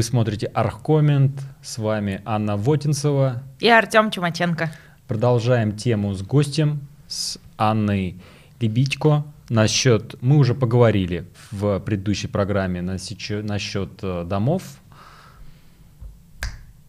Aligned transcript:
Вы 0.00 0.04
смотрите 0.04 0.46
Архкоммент. 0.46 1.42
С 1.60 1.76
вами 1.76 2.22
Анна 2.24 2.56
Вотинцева. 2.56 3.42
И 3.58 3.68
Артем 3.68 4.10
Чумаченко. 4.10 4.72
Продолжаем 5.06 5.76
тему 5.76 6.14
с 6.14 6.22
гостем, 6.22 6.88
с 7.06 7.38
Анной 7.58 8.18
Лебедько. 8.60 9.24
Насчет, 9.50 10.14
мы 10.22 10.38
уже 10.38 10.54
поговорили 10.54 11.28
в 11.50 11.80
предыдущей 11.80 12.28
программе 12.28 12.80
насчет, 12.80 13.90
э, 14.02 14.24
домов. 14.24 14.62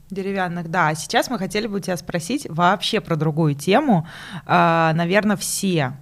Деревянных, 0.09 0.71
да. 0.71 0.87
А 0.87 0.95
сейчас 0.95 1.29
мы 1.29 1.37
хотели 1.37 1.67
бы 1.67 1.75
у 1.75 1.79
тебя 1.81 1.97
спросить 1.97 2.47
вообще 2.49 3.01
про 3.01 3.17
другую 3.17 3.55
тему. 3.55 4.07
А, 4.45 4.93
наверное, 4.93 5.35
все 5.35 5.97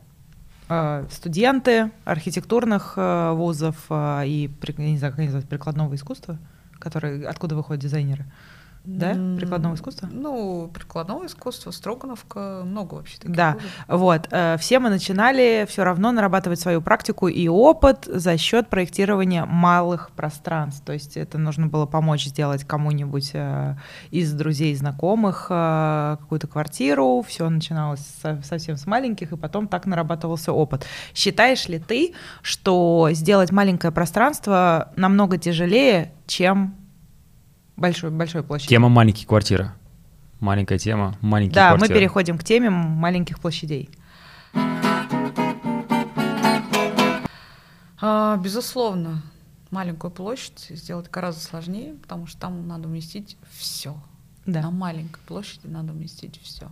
а, 0.67 1.07
студенты 1.09 1.89
архитектурных 2.05 2.93
а, 2.97 3.33
вузов 3.33 3.87
и, 3.89 4.51
не 4.77 4.97
знаю, 4.99 5.13
как 5.13 5.17
называется, 5.17 5.49
прикладного 5.49 5.95
искусства, 5.95 6.37
которые, 6.79 7.27
откуда 7.27 7.55
выходят 7.55 7.81
дизайнеры, 7.81 8.25
да? 8.85 9.13
Прикладного 9.37 9.75
искусства? 9.75 10.09
Ну, 10.11 10.69
прикладного 10.73 11.25
искусства, 11.25 11.71
Строгановка, 11.71 12.61
много 12.65 12.95
вообще 12.95 13.17
таких. 13.17 13.35
Да, 13.35 13.53
вузов. 13.53 13.71
вот. 13.87 14.27
Э, 14.31 14.57
все 14.57 14.79
мы 14.79 14.89
начинали 14.89 15.65
все 15.69 15.83
равно 15.83 16.11
нарабатывать 16.11 16.59
свою 16.59 16.81
практику 16.81 17.27
и 17.27 17.47
опыт 17.47 18.05
за 18.05 18.37
счет 18.37 18.69
проектирования 18.69 19.45
малых 19.45 20.11
пространств. 20.11 20.83
То 20.85 20.93
есть 20.93 21.17
это 21.17 21.37
нужно 21.37 21.67
было 21.67 21.85
помочь 21.85 22.25
сделать 22.25 22.63
кому-нибудь 22.63 23.31
э, 23.33 23.75
из 24.11 24.31
друзей, 24.33 24.73
знакомых 24.75 25.47
э, 25.49 26.17
какую-то 26.19 26.47
квартиру. 26.47 27.23
Все 27.27 27.49
начиналось 27.49 28.05
совсем 28.43 28.77
с 28.77 28.87
маленьких, 28.87 29.33
и 29.33 29.37
потом 29.37 29.67
так 29.67 29.85
нарабатывался 29.85 30.53
опыт. 30.53 30.85
Считаешь 31.13 31.67
ли 31.67 31.79
ты, 31.79 32.13
что 32.41 33.09
сделать 33.11 33.51
маленькое 33.51 33.91
пространство 33.91 34.93
намного 34.95 35.37
тяжелее, 35.37 36.13
чем 36.29 36.75
большой, 37.75 38.11
большой 38.11 38.43
площади. 38.43 38.69
Тема 38.69 38.87
маленькие 38.87 39.27
квартиры. 39.27 39.71
Маленькая 40.39 40.77
тема, 40.77 41.17
маленькие 41.21 41.55
да, 41.55 41.69
квартиры. 41.69 41.87
Да, 41.89 41.93
мы 41.93 41.99
переходим 41.99 42.37
к 42.37 42.43
теме 42.43 42.69
маленьких 42.69 43.39
площадей. 43.39 43.89
А, 48.01 48.37
безусловно, 48.37 49.21
маленькую 49.71 50.11
площадь 50.11 50.67
сделать 50.69 51.09
гораздо 51.11 51.41
сложнее, 51.41 51.95
потому 51.95 52.27
что 52.27 52.39
там 52.39 52.65
надо 52.67 52.87
уместить 52.87 53.35
все. 53.51 53.97
Да. 54.45 54.61
На 54.61 54.71
маленькой 54.71 55.19
площади 55.27 55.67
надо 55.67 55.91
уместить 55.91 56.39
все. 56.41 56.69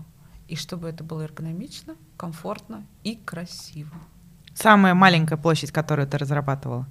И 0.47 0.55
чтобы 0.55 0.87
это 0.87 1.03
было 1.03 1.23
эргономично, 1.23 1.95
комфортно 2.15 2.85
и 3.03 3.15
красиво. 3.17 3.91
Самая 4.53 4.93
маленькая 4.93 5.37
площадь, 5.37 5.71
которую 5.71 6.07
ты 6.07 6.17
разрабатывала? 6.17 6.87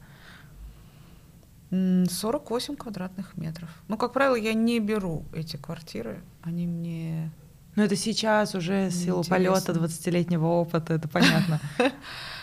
48 1.71 2.77
квадратных 2.77 3.37
метров. 3.37 3.69
Ну, 3.89 3.97
как 3.97 4.13
правило, 4.13 4.37
я 4.37 4.55
не 4.55 4.79
беру 4.81 5.25
эти 5.33 5.57
квартиры, 5.57 6.21
они 6.43 6.67
мне... 6.67 7.31
Ну, 7.75 7.83
это 7.83 7.97
сейчас 7.97 8.55
уже 8.55 8.91
силу 8.91 9.23
полета 9.25 9.73
20-летнего 9.73 10.47
опыта, 10.47 10.95
это 10.95 11.09
понятно. 11.09 11.61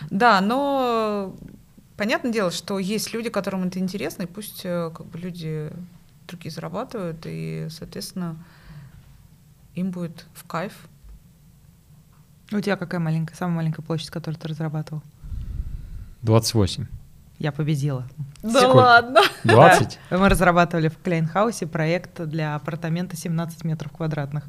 Да, 0.09 0.41
но 0.41 1.35
понятное 1.95 2.31
дело, 2.31 2.51
что 2.51 2.77
есть 2.77 3.13
люди, 3.13 3.29
которым 3.29 3.63
это 3.63 3.79
интересно, 3.79 4.23
и 4.23 4.25
пусть 4.25 4.61
э, 4.65 4.91
как 4.93 5.05
бы 5.05 5.17
люди 5.17 5.71
другие 6.27 6.51
зарабатывают, 6.51 7.25
и, 7.25 7.67
соответственно, 7.69 8.35
им 9.75 9.91
будет 9.91 10.25
в 10.33 10.43
кайф. 10.45 10.73
У 12.51 12.59
тебя 12.59 12.75
какая 12.75 12.99
маленькая, 12.99 13.35
самая 13.35 13.57
маленькая 13.57 13.81
площадь, 13.81 14.09
которую 14.09 14.39
ты 14.39 14.49
разрабатывал? 14.49 15.01
28 16.21 16.87
я 17.39 17.51
победила. 17.51 18.07
Да 18.41 18.61
Сколько? 18.61 18.75
ладно. 18.75 19.21
20? 19.43 19.99
Да. 20.09 20.17
Мы 20.17 20.29
разрабатывали 20.29 20.87
в 20.87 20.97
Клейнхаусе 20.97 21.67
проект 21.67 22.21
для 22.21 22.55
апартамента 22.55 23.15
17 23.15 23.63
метров 23.63 23.91
квадратных. 23.91 24.45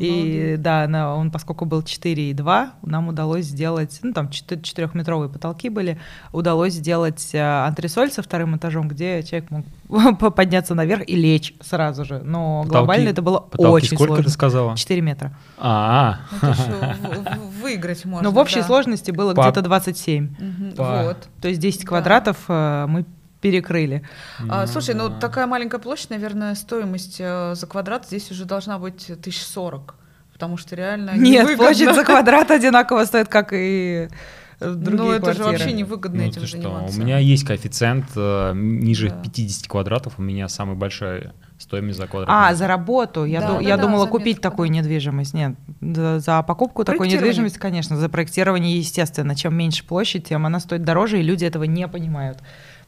И 0.00 0.56
да, 0.58 0.86
на, 0.88 1.14
он, 1.14 1.30
поскольку 1.30 1.64
был 1.64 1.80
4,2, 1.80 2.68
нам 2.82 3.08
удалось 3.08 3.46
сделать, 3.46 3.98
ну 4.02 4.12
там 4.12 4.26
4-метровые 4.26 5.28
потолки 5.28 5.68
были, 5.68 5.98
удалось 6.32 6.74
сделать 6.74 7.30
э, 7.32 7.40
антресоль 7.40 8.10
со 8.10 8.22
вторым 8.22 8.56
этажом, 8.56 8.88
где 8.88 9.22
человек 9.22 9.50
мог 9.50 9.64
подняться 10.34 10.74
наверх 10.74 11.08
и 11.08 11.16
лечь 11.16 11.54
сразу 11.60 12.04
же. 12.04 12.20
Но 12.20 12.62
потолки, 12.62 12.78
глобально 12.78 13.08
это 13.08 13.22
было 13.22 13.40
потолки 13.40 13.86
очень 13.86 13.96
сколько 13.96 14.14
сложно. 14.14 14.24
ты 14.24 14.30
сказала? 14.30 14.76
4 14.76 15.00
метра. 15.00 15.32
А, 15.58 16.20
-а, 16.40 17.38
выиграть 17.62 18.04
можно. 18.04 18.28
Но 18.28 18.34
в 18.34 18.38
общей 18.38 18.60
да. 18.60 18.66
сложности 18.66 19.10
было 19.10 19.32
где-то 19.32 19.62
27. 19.62 20.26
Угу, 20.26 20.82
вот. 20.82 21.28
То 21.40 21.48
есть 21.48 21.60
10 21.60 21.80
да. 21.80 21.86
квадратов 21.86 22.36
э, 22.48 22.86
мы 22.88 23.04
перекрыли. 23.40 24.02
А, 24.48 24.66
слушай, 24.66 24.94
ну 24.94 25.10
такая 25.10 25.46
маленькая 25.46 25.78
площадь, 25.78 26.10
наверное, 26.10 26.54
стоимость 26.54 27.16
э, 27.20 27.54
за 27.54 27.66
квадрат 27.66 28.06
здесь 28.06 28.30
уже 28.30 28.44
должна 28.44 28.78
быть 28.78 29.04
1040, 29.10 29.94
потому 30.32 30.56
что 30.56 30.74
реально 30.76 31.12
Нет, 31.16 31.44
невыгодно. 31.44 31.56
площадь 31.56 31.94
за 31.94 32.04
квадрат 32.04 32.50
одинаково 32.50 33.04
стоит, 33.04 33.28
как 33.28 33.50
и 33.52 34.08
другие 34.60 34.96
Ну 34.96 35.12
это 35.12 35.22
квартиры. 35.22 35.44
же 35.44 35.50
вообще 35.50 35.72
невыгодно 35.72 36.22
ну, 36.22 36.28
этим 36.28 36.46
что? 36.46 36.56
заниматься. 36.56 36.98
У 36.98 37.00
меня 37.00 37.18
есть 37.18 37.44
коэффициент 37.44 38.06
э, 38.16 38.52
ниже 38.54 39.10
да. 39.10 39.22
50 39.22 39.68
квадратов, 39.68 40.14
у 40.18 40.22
меня 40.22 40.48
самая 40.48 40.74
большая 40.74 41.32
стоимость 41.58 41.98
за 41.98 42.06
квадрат. 42.06 42.28
А, 42.30 42.54
за 42.54 42.66
работу. 42.66 43.24
Я, 43.24 43.40
да, 43.40 43.48
ду- 43.48 43.54
да, 43.54 43.60
я 43.60 43.76
да, 43.76 43.82
думала 43.82 44.04
за 44.04 44.10
купить 44.10 44.40
такую 44.40 44.70
недвижимость. 44.70 45.34
Нет, 45.34 45.54
за, 45.80 46.18
за 46.20 46.42
покупку 46.42 46.84
такой 46.84 47.08
недвижимости, 47.08 47.58
конечно, 47.58 47.96
за 47.96 48.08
проектирование, 48.08 48.78
естественно. 48.78 49.34
Чем 49.36 49.56
меньше 49.56 49.84
площадь, 49.84 50.28
тем 50.28 50.46
она 50.46 50.60
стоит 50.60 50.82
дороже, 50.82 51.20
и 51.20 51.22
люди 51.22 51.44
этого 51.44 51.64
не 51.64 51.86
понимают 51.88 52.38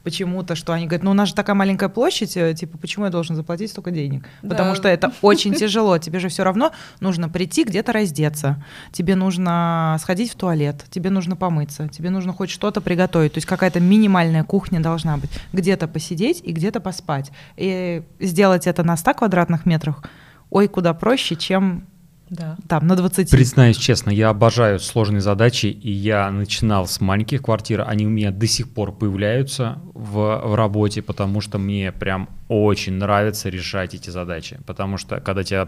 почему-то, 0.03 0.55
что 0.55 0.73
они 0.73 0.85
говорят, 0.85 1.03
ну 1.03 1.11
у 1.11 1.13
нас 1.13 1.29
же 1.29 1.35
такая 1.35 1.55
маленькая 1.55 1.89
площадь, 1.89 2.35
э, 2.37 2.53
типа, 2.53 2.77
почему 2.77 3.05
я 3.05 3.11
должен 3.11 3.35
заплатить 3.35 3.71
столько 3.71 3.91
денег? 3.91 4.25
Да. 4.41 4.49
Потому 4.49 4.75
что 4.75 4.87
это 4.87 5.11
очень 5.21 5.53
тяжело, 5.53 5.97
тебе 5.97 6.19
же 6.19 6.29
все 6.29 6.43
равно 6.43 6.71
нужно 6.99 7.29
прийти 7.29 7.63
где-то 7.63 7.91
раздеться, 7.91 8.63
тебе 8.91 9.15
нужно 9.15 9.97
сходить 9.99 10.31
в 10.31 10.35
туалет, 10.35 10.85
тебе 10.89 11.09
нужно 11.09 11.35
помыться, 11.35 11.87
тебе 11.87 12.09
нужно 12.09 12.33
хоть 12.33 12.49
что-то 12.49 12.81
приготовить, 12.81 13.33
то 13.33 13.37
есть 13.37 13.47
какая-то 13.47 13.79
минимальная 13.79 14.43
кухня 14.43 14.79
должна 14.79 15.17
быть, 15.17 15.31
где-то 15.53 15.87
посидеть 15.87 16.41
и 16.43 16.51
где-то 16.51 16.79
поспать. 16.79 17.31
И 17.57 18.03
сделать 18.19 18.67
это 18.67 18.83
на 18.83 18.97
100 18.97 19.13
квадратных 19.13 19.65
метрах, 19.65 20.03
ой, 20.49 20.67
куда 20.67 20.93
проще, 20.93 21.35
чем 21.35 21.85
да. 22.31 22.55
Там, 22.69 22.87
на 22.87 22.95
20. 22.95 23.29
Признаюсь 23.29 23.75
честно, 23.75 24.09
я 24.09 24.29
обожаю 24.29 24.79
сложные 24.79 25.19
задачи, 25.19 25.65
и 25.65 25.91
я 25.91 26.31
начинал 26.31 26.87
с 26.87 27.01
маленьких 27.01 27.41
квартир, 27.41 27.83
они 27.85 28.07
у 28.07 28.09
меня 28.09 28.31
до 28.31 28.47
сих 28.47 28.69
пор 28.69 28.93
появляются 28.93 29.79
в, 29.93 30.41
в 30.41 30.55
работе, 30.55 31.01
потому 31.01 31.41
что 31.41 31.57
мне 31.57 31.91
прям 31.91 32.29
очень 32.47 32.93
нравится 32.93 33.49
решать 33.49 33.93
эти 33.95 34.09
задачи, 34.09 34.59
потому 34.65 34.97
что 34.97 35.19
когда 35.19 35.43
тебе 35.43 35.67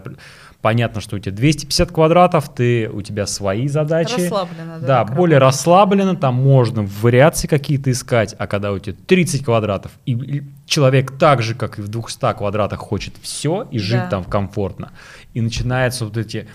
понятно, 0.62 1.02
что 1.02 1.16
у 1.16 1.18
тебя 1.18 1.36
250 1.36 1.92
квадратов, 1.92 2.54
ты, 2.54 2.88
у 2.88 3.02
тебя 3.02 3.26
свои 3.26 3.68
задачи. 3.68 4.14
Расслабленно, 4.14 4.78
да. 4.80 5.04
Да, 5.04 5.04
более 5.04 5.38
расслабленно, 5.38 6.16
там 6.16 6.34
можно 6.34 6.82
вариации 6.82 7.46
какие-то 7.46 7.90
искать, 7.90 8.34
а 8.38 8.46
когда 8.46 8.72
у 8.72 8.78
тебя 8.78 8.96
30 9.06 9.44
квадратов, 9.44 9.92
и 10.06 10.42
человек 10.66 11.18
так 11.18 11.42
же, 11.42 11.54
как 11.54 11.78
и 11.78 11.82
в 11.82 11.88
200 11.88 12.34
квадратах, 12.34 12.80
хочет 12.80 13.14
все 13.20 13.68
и 13.70 13.78
жить 13.78 14.00
да. 14.00 14.08
там 14.08 14.24
комфортно, 14.24 14.92
и 15.34 15.40
начинаются 15.40 16.04
вот 16.04 16.16
эти 16.16 16.48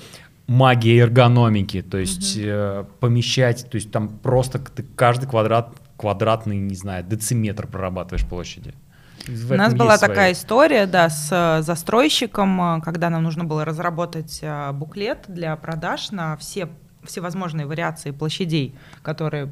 магия 0.47 0.97
эргономики, 0.97 1.81
то 1.81 1.97
есть 1.97 2.35
угу. 2.37 2.45
э, 2.47 2.85
помещать, 2.99 3.67
то 3.69 3.75
есть 3.75 3.91
там 3.91 4.09
просто 4.09 4.59
ты 4.59 4.83
каждый 4.95 5.29
квадрат 5.29 5.69
квадратный, 5.99 6.57
не 6.57 6.75
знаю, 6.75 7.03
дециметр 7.03 7.67
прорабатываешь 7.67 8.25
площади. 8.25 8.73
У 9.27 9.53
нас 9.53 9.73
была 9.73 9.97
своя. 9.97 10.09
такая 10.09 10.31
история, 10.31 10.85
да, 10.85 11.09
с 11.09 11.29
э, 11.31 11.61
застройщиком, 11.61 12.77
э, 12.77 12.81
когда 12.81 13.09
нам 13.09 13.23
нужно 13.23 13.43
было 13.43 13.65
разработать 13.65 14.39
э, 14.41 14.71
буклет 14.71 15.25
для 15.27 15.55
продаж 15.57 16.11
на 16.11 16.37
все 16.37 16.69
всевозможные 17.03 17.65
вариации 17.65 18.11
площадей, 18.11 18.75
которые 19.01 19.51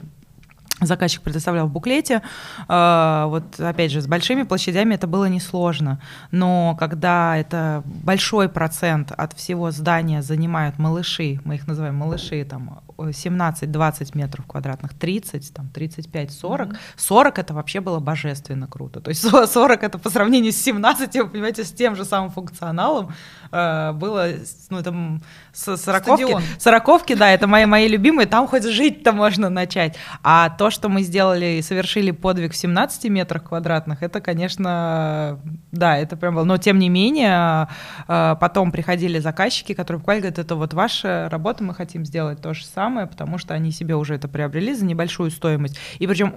заказчик 0.79 1.21
предоставлял 1.21 1.67
в 1.67 1.71
буклете. 1.71 2.21
Вот 2.67 3.59
опять 3.59 3.91
же, 3.91 4.01
с 4.01 4.07
большими 4.07 4.43
площадями 4.43 4.95
это 4.95 5.07
было 5.07 5.25
несложно. 5.25 5.99
Но 6.31 6.75
когда 6.79 7.35
это 7.37 7.83
большой 7.85 8.49
процент 8.49 9.11
от 9.11 9.33
всего 9.33 9.71
здания 9.71 10.21
занимают 10.21 10.77
малыши, 10.77 11.39
мы 11.45 11.55
их 11.55 11.67
называем 11.67 11.95
малыши, 11.95 12.43
там 12.45 12.81
17-20 12.97 14.17
метров 14.17 14.45
квадратных, 14.45 14.93
30, 14.93 15.53
там 15.53 15.69
35-40, 15.73 16.29
mm-hmm. 16.41 16.77
40 16.95 17.39
это 17.39 17.53
вообще 17.53 17.79
было 17.79 17.99
божественно 17.99 18.67
круто. 18.67 19.01
То 19.01 19.09
есть 19.09 19.21
40 19.27 19.83
это 19.83 19.97
по 19.97 20.09
сравнению 20.09 20.51
с 20.51 20.57
17, 20.57 21.15
вы 21.15 21.27
понимаете, 21.27 21.63
с 21.63 21.71
тем 21.71 21.95
же 21.95 22.05
самым 22.05 22.31
функционалом 22.31 23.13
было, 23.51 24.29
ну 24.69 24.83
там 24.83 25.21
сороковки, 25.53 26.37
сороковки, 26.59 27.13
да, 27.13 27.29
это 27.29 27.47
мои, 27.47 27.65
мои 27.65 27.87
любимые, 27.87 28.27
там 28.27 28.47
хоть 28.47 28.63
жить-то 28.63 29.11
можно 29.11 29.49
начать. 29.49 29.95
А 30.23 30.49
то, 30.49 30.66
что 30.69 30.89
мы 30.89 31.01
сделали 31.01 31.57
и 31.57 31.61
совершили 31.61 32.11
подвиг 32.11 32.53
в 32.53 32.55
17 32.55 33.05
метрах 33.05 33.43
квадратных, 33.43 34.03
это, 34.03 34.21
конечно, 34.21 35.39
да, 35.71 35.97
это 35.97 36.17
прям 36.17 36.35
было. 36.35 36.43
Но 36.43 36.57
тем 36.57 36.79
не 36.79 36.89
менее, 36.89 37.67
потом 38.07 38.71
приходили 38.71 39.19
заказчики, 39.19 39.73
которые 39.73 39.99
буквально 39.99 40.21
говорят, 40.21 40.39
это 40.39 40.55
вот 40.55 40.73
ваша 40.73 41.29
работа, 41.29 41.63
мы 41.63 41.73
хотим 41.73 42.05
сделать 42.05 42.41
то 42.41 42.53
же 42.53 42.65
самое, 42.65 43.07
потому 43.07 43.37
что 43.37 43.53
они 43.53 43.71
себе 43.71 43.95
уже 43.95 44.15
это 44.15 44.27
приобрели 44.27 44.73
за 44.73 44.85
небольшую 44.85 45.31
стоимость. 45.31 45.77
И 45.99 46.07
причем 46.07 46.35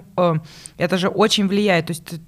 это 0.77 0.97
же 0.97 1.07
очень 1.07 1.47
влияет, 1.47 1.87
то 1.87 1.91
есть 1.91 2.21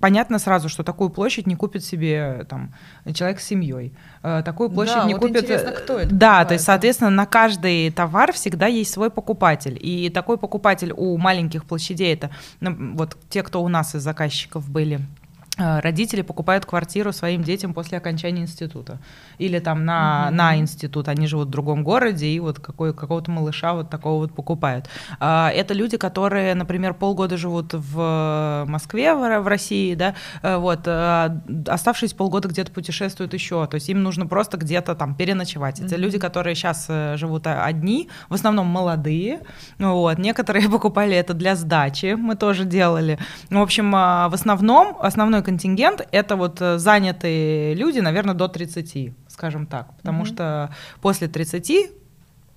понятно 0.00 0.38
сразу, 0.38 0.68
что 0.68 0.82
такую 0.82 1.10
площадь 1.10 1.46
не 1.46 1.56
купит 1.56 1.84
себе 1.84 2.46
там, 2.48 2.74
человек 3.14 3.40
с 3.40 3.46
семьей. 3.46 3.92
Э, 4.22 4.42
такую 4.44 4.70
площадь 4.70 4.94
да, 4.96 5.04
не 5.04 5.14
вот 5.14 5.22
купит... 5.22 5.44
Интересно, 5.44 5.72
кто 5.72 5.98
это 5.98 6.08
да, 6.08 6.28
покупает. 6.28 6.48
то 6.48 6.54
есть, 6.54 6.64
соответственно, 6.64 7.10
на 7.10 7.26
каждый 7.26 7.90
товар 7.90 8.32
всегда 8.32 8.66
есть 8.66 8.92
свой 8.92 9.10
покупатель. 9.10 9.78
И 9.80 10.10
такой 10.10 10.38
покупатель 10.38 10.92
у 10.96 11.16
маленьких 11.18 11.64
площадей, 11.64 12.14
это 12.14 12.30
ну, 12.60 12.94
вот 12.94 13.16
те, 13.28 13.42
кто 13.42 13.62
у 13.62 13.68
нас 13.68 13.94
из 13.94 14.02
заказчиков 14.02 14.68
были, 14.68 15.00
Э, 15.00 15.17
родители 15.58 16.22
покупают 16.22 16.64
квартиру 16.64 17.12
своим 17.12 17.42
детям 17.42 17.74
после 17.74 17.98
окончания 17.98 18.42
института. 18.42 18.98
Или 19.38 19.58
там 19.58 19.84
на, 19.84 20.28
mm-hmm. 20.28 20.34
на 20.34 20.56
институт, 20.58 21.08
они 21.08 21.26
живут 21.26 21.48
в 21.48 21.50
другом 21.50 21.82
городе, 21.82 22.26
и 22.26 22.38
вот 22.40 22.60
какой, 22.60 22.94
какого-то 22.94 23.30
малыша 23.30 23.74
вот 23.74 23.90
такого 23.90 24.18
вот 24.18 24.32
покупают. 24.32 24.88
А, 25.18 25.50
это 25.50 25.74
люди, 25.74 25.96
которые, 25.96 26.54
например, 26.54 26.94
полгода 26.94 27.36
живут 27.36 27.74
в 27.74 28.64
Москве, 28.68 29.14
в, 29.14 29.48
России, 29.48 29.94
да, 29.94 30.14
э, 30.42 30.56
вот, 30.56 30.86
а 30.86 31.40
оставшиеся 31.66 32.14
полгода 32.14 32.48
где-то 32.48 32.70
путешествуют 32.70 33.34
еще, 33.34 33.66
то 33.66 33.76
есть 33.76 33.88
им 33.88 34.02
нужно 34.02 34.26
просто 34.26 34.56
где-то 34.56 34.94
там 34.94 35.14
переночевать. 35.14 35.80
Это 35.80 35.94
mm-hmm. 35.94 35.98
люди, 35.98 36.18
которые 36.18 36.54
сейчас 36.54 36.86
живут 37.18 37.46
одни, 37.46 38.08
в 38.28 38.34
основном 38.34 38.66
молодые, 38.66 39.40
вот, 39.78 40.18
некоторые 40.18 40.68
покупали 40.70 41.16
это 41.16 41.34
для 41.34 41.56
сдачи, 41.56 42.14
мы 42.14 42.36
тоже 42.36 42.64
делали. 42.64 43.18
В 43.50 43.58
общем, 43.58 43.90
в 43.90 44.30
основном, 44.32 44.96
основной 45.00 45.42
контингент— 45.48 46.06
это 46.12 46.36
вот 46.36 46.60
э, 46.60 46.78
занятые 46.78 47.74
люди, 47.74 48.00
наверное, 48.00 48.34
до 48.34 48.48
30, 48.48 49.12
скажем 49.28 49.66
так. 49.66 49.96
Потому 49.96 50.22
mm-hmm. 50.22 50.26
что 50.26 50.70
после 51.00 51.28
30 51.28 51.90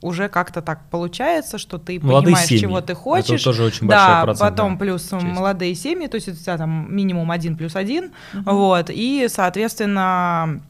уже 0.02 0.28
как-то 0.30 0.62
так 0.62 0.90
получается, 0.90 1.58
что 1.58 1.78
ты 1.78 2.00
молодые 2.00 2.34
понимаешь, 2.34 2.48
семьи. 2.50 2.62
чего 2.62 2.82
ты 2.82 2.96
хочешь. 2.96 3.30
Это 3.30 3.44
тоже 3.44 3.64
очень 3.64 3.88
да, 3.88 4.26
большой 4.26 4.50
потом 4.50 4.78
плюс 4.78 5.10
часть. 5.10 5.24
молодые 5.24 5.76
семьи, 5.76 6.08
то 6.08 6.16
есть 6.16 6.28
у 6.28 6.34
тебя 6.34 6.58
там 6.58 6.88
минимум 6.94 7.32
один 7.32 7.56
плюс 7.56 7.76
один, 7.76 8.12
uh 8.34 8.54
вот, 8.54 8.90
и, 8.90 9.28
соответственно, 9.30 10.62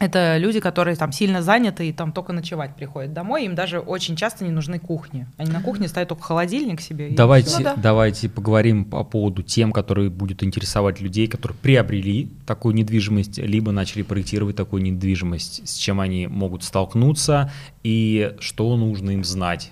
это 0.00 0.38
люди, 0.38 0.60
которые 0.60 0.96
там 0.96 1.12
сильно 1.12 1.42
заняты 1.42 1.88
и 1.88 1.92
там 1.92 2.12
только 2.12 2.32
ночевать 2.32 2.74
приходят 2.74 3.12
домой, 3.12 3.44
им 3.44 3.54
даже 3.54 3.78
очень 3.78 4.16
часто 4.16 4.44
не 4.44 4.50
нужны 4.50 4.78
кухни. 4.78 5.26
Они 5.36 5.50
на 5.50 5.62
кухне 5.62 5.88
ставят 5.88 6.08
только 6.08 6.22
холодильник 6.22 6.80
себе. 6.80 7.10
Давайте, 7.10 7.58
ну, 7.58 7.64
да. 7.64 7.74
давайте 7.76 8.30
поговорим 8.30 8.86
по 8.86 9.04
поводу 9.04 9.42
тем, 9.42 9.72
которые 9.72 10.08
будут 10.08 10.42
интересовать 10.42 11.02
людей, 11.02 11.28
которые 11.28 11.58
приобрели 11.58 12.30
такую 12.46 12.74
недвижимость, 12.74 13.36
либо 13.38 13.72
начали 13.72 14.00
проектировать 14.00 14.56
такую 14.56 14.82
недвижимость, 14.82 15.68
с 15.68 15.74
чем 15.74 16.00
они 16.00 16.26
могут 16.26 16.64
столкнуться 16.64 17.52
и 17.82 18.34
что 18.40 18.74
нужно 18.76 19.10
им 19.10 19.22
знать. 19.22 19.70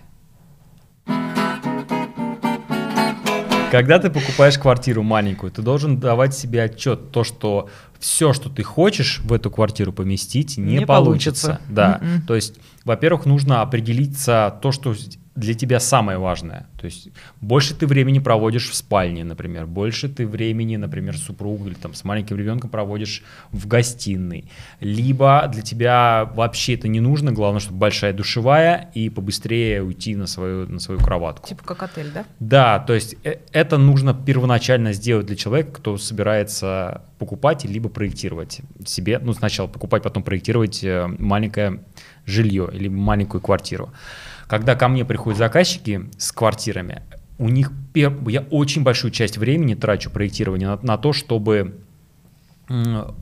Когда 3.71 3.99
ты 3.99 4.11
покупаешь 4.11 4.59
квартиру 4.59 5.03
маленькую, 5.03 5.53
ты 5.53 5.63
должен 5.63 5.99
давать 5.99 6.35
себе 6.35 6.63
отчет, 6.63 7.11
то, 7.11 7.25
что 7.25 7.69
все, 7.99 8.33
что 8.33 8.49
ты 8.49 8.63
хочешь 8.63 9.21
в 9.25 9.33
эту 9.33 9.51
квартиру 9.51 9.93
поместить, 9.93 10.57
не, 10.57 10.79
не 10.79 10.87
получится. 10.87 11.49
получится. 11.49 11.75
Да. 11.75 12.01
Mm-mm. 12.03 12.27
То 12.27 12.35
есть, 12.35 12.55
во-первых, 12.85 13.27
нужно 13.27 13.61
определиться 13.61 14.59
то, 14.63 14.73
что 14.73 14.95
для 15.39 15.55
тебя 15.55 15.79
самое 15.79 16.19
важное. 16.19 16.67
То 16.81 16.87
есть 16.87 17.09
больше 17.41 17.75
ты 17.75 17.87
времени 17.87 18.19
проводишь 18.19 18.69
в 18.69 18.75
спальне, 18.75 19.25
например, 19.25 19.67
больше 19.67 20.09
ты 20.09 20.27
времени, 20.27 20.77
например, 20.77 21.17
с 21.17 21.23
супругой 21.23 21.69
или 21.69 21.75
там 21.75 21.95
с 21.95 22.05
маленьким 22.05 22.37
ребенком 22.37 22.71
проводишь 22.71 23.23
в 23.53 23.69
гостиной. 23.69 24.51
Либо 24.81 25.49
для 25.53 25.63
тебя 25.63 26.31
вообще 26.35 26.75
это 26.75 26.89
не 26.89 27.01
нужно, 27.01 27.33
главное, 27.33 27.61
чтобы 27.61 27.79
большая 27.79 28.13
душевая 28.13 28.91
и 28.95 29.11
побыстрее 29.11 29.83
уйти 29.83 30.17
на 30.17 30.27
свою, 30.27 30.67
на 30.67 30.81
свою 30.81 31.01
кроватку. 31.01 31.49
Типа 31.49 31.63
как 31.65 31.85
отель, 31.85 32.11
да? 32.13 32.25
Да, 32.41 32.79
то 32.81 32.95
есть 32.95 33.15
э, 33.23 33.37
это 33.53 33.79
нужно 33.79 34.15
первоначально 34.15 34.93
сделать 34.93 35.27
для 35.27 35.37
человека, 35.37 35.71
кто 35.73 35.99
собирается 35.99 37.03
покупать 37.19 37.65
либо 37.65 37.89
проектировать 37.89 38.61
себе, 38.85 39.21
ну 39.21 39.33
сначала 39.33 39.69
покупать, 39.69 40.03
потом 40.03 40.25
проектировать 40.25 40.83
э, 40.83 41.07
маленькое 41.19 41.81
жилье 42.27 42.69
или 42.73 42.89
маленькую 42.89 43.41
квартиру. 43.41 43.91
Когда 44.49 44.75
ко 44.75 44.89
мне 44.89 45.05
приходят 45.05 45.39
заказчики 45.39 46.09
с 46.19 46.33
квартирами, 46.33 47.03
у 47.39 47.49
них 47.49 47.71
я 47.95 48.11
очень 48.51 48.83
большую 48.83 49.13
часть 49.13 49.39
времени 49.39 49.75
трачу 49.75 50.11
проектирование 50.11 50.69
на, 50.69 50.79
на 50.83 50.99
то, 50.99 51.13
чтобы 51.13 51.77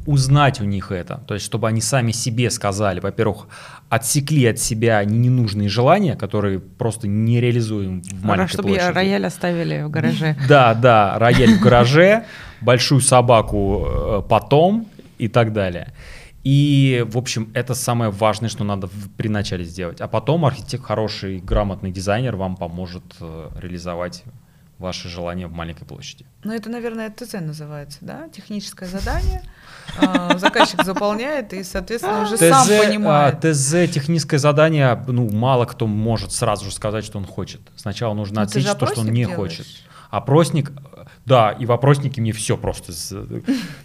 узнать 0.06 0.60
у 0.60 0.64
них 0.64 0.90
это, 0.90 1.20
то 1.26 1.34
есть 1.34 1.46
чтобы 1.46 1.68
они 1.68 1.80
сами 1.80 2.10
себе 2.10 2.50
сказали, 2.50 2.98
во-первых, 2.98 3.46
отсекли 3.88 4.44
от 4.46 4.58
себя 4.58 5.04
ненужные 5.04 5.68
желания, 5.68 6.16
которые 6.16 6.58
просто 6.58 7.06
не 7.06 7.40
реализуем 7.40 8.02
в 8.02 8.24
маленькой 8.24 8.50
чтобы 8.50 8.68
площади. 8.70 8.92
рояль 8.92 9.26
оставили 9.26 9.82
в 9.82 9.90
гараже. 9.90 10.36
Да, 10.48 10.74
да, 10.74 11.16
рояль 11.20 11.54
в 11.54 11.60
гараже, 11.60 12.24
большую 12.60 13.00
собаку 13.00 13.86
э, 13.86 14.22
потом 14.28 14.88
и 15.18 15.28
так 15.28 15.52
далее. 15.52 15.92
И, 16.48 17.04
в 17.08 17.18
общем, 17.18 17.50
это 17.54 17.74
самое 17.74 18.12
важное, 18.12 18.48
что 18.48 18.62
надо 18.62 18.88
при 19.16 19.26
начале 19.26 19.64
сделать. 19.64 20.00
А 20.00 20.06
потом 20.06 20.44
архитектор, 20.44 20.86
хороший, 20.86 21.40
грамотный 21.40 21.90
дизайнер 21.90 22.36
вам 22.36 22.54
поможет 22.54 23.02
э, 23.20 23.50
реализовать 23.60 24.22
ваши 24.78 25.08
желания 25.08 25.48
в 25.48 25.52
маленькой 25.52 25.86
площади. 25.86 26.24
Ну, 26.44 26.52
это, 26.52 26.70
наверное, 26.70 27.10
ТЗ 27.10 27.40
называется, 27.40 27.98
да? 28.02 28.28
Техническое 28.28 28.86
задание. 28.86 29.42
А, 29.98 30.36
заказчик 30.36 30.82
заполняет 30.84 31.52
и, 31.52 31.62
соответственно, 31.62 32.22
уже 32.22 32.36
сам 32.36 32.66
а, 32.68 32.84
понимает. 32.84 33.40
ТЗ, 33.40 33.70
техническое 33.92 34.38
задание, 34.38 35.00
ну, 35.06 35.30
мало 35.30 35.64
кто 35.64 35.86
может 35.86 36.32
сразу 36.32 36.64
же 36.64 36.72
сказать, 36.72 37.04
что 37.04 37.18
он 37.18 37.24
хочет. 37.24 37.60
Сначала 37.76 38.12
нужно 38.12 38.40
ну, 38.40 38.42
отсечь 38.42 38.64
то, 38.64 38.86
что 38.86 39.02
он 39.02 39.10
не 39.10 39.24
хочет. 39.24 39.64
Опросник 40.10 40.72
да, 41.26 41.50
и 41.50 41.66
в 41.66 41.72
опроснике 41.72 42.20
мне 42.20 42.32
все 42.32 42.56
просто, 42.56 42.92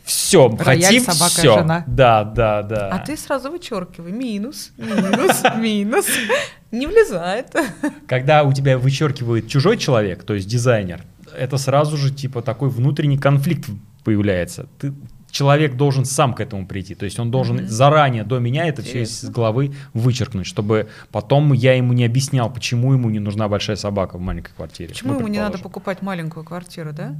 все, 0.03 0.55
хотим, 0.57 1.03
все. 1.03 1.59
Жена. 1.59 1.83
Да, 1.87 2.23
да, 2.23 2.61
да. 2.61 2.89
А 2.89 2.99
ты 2.99 3.17
сразу 3.17 3.49
вычеркивай, 3.49 4.11
минус, 4.11 4.71
минус, 4.77 5.41
минус, 5.57 6.05
не 6.69 6.85
влезает. 6.85 7.47
Когда 8.07 8.43
у 8.43 8.53
тебя 8.53 8.77
вычеркивает 8.77 9.47
чужой 9.47 9.77
человек, 9.77 10.23
то 10.23 10.35
есть 10.35 10.47
дизайнер, 10.47 11.03
это 11.35 11.57
сразу 11.57 11.97
же 11.97 12.13
типа 12.13 12.43
такой 12.43 12.69
внутренний 12.69 13.17
конфликт 13.17 13.67
появляется. 14.03 14.67
Ты 14.77 14.93
человек 15.31 15.75
должен 15.75 16.05
сам 16.05 16.33
к 16.33 16.41
этому 16.41 16.67
прийти. 16.67 16.95
То 16.95 17.05
есть 17.05 17.19
он 17.19 17.31
должен 17.31 17.59
mm-hmm. 17.59 17.67
заранее 17.67 18.23
до 18.23 18.39
меня 18.39 18.67
это 18.67 18.81
все 18.81 19.03
из 19.03 19.29
головы 19.29 19.73
вычеркнуть, 19.93 20.45
чтобы 20.45 20.89
потом 21.11 21.53
я 21.53 21.73
ему 21.73 21.93
не 21.93 22.05
объяснял, 22.05 22.51
почему 22.51 22.93
ему 22.93 23.09
не 23.09 23.19
нужна 23.19 23.47
большая 23.47 23.77
собака 23.77 24.17
в 24.17 24.21
маленькой 24.21 24.53
квартире. 24.53 24.89
Почему 24.89 25.15
ему 25.15 25.27
не 25.27 25.39
надо 25.39 25.57
покупать 25.57 26.01
маленькую 26.01 26.45
квартиру, 26.45 26.93
да? 26.93 27.15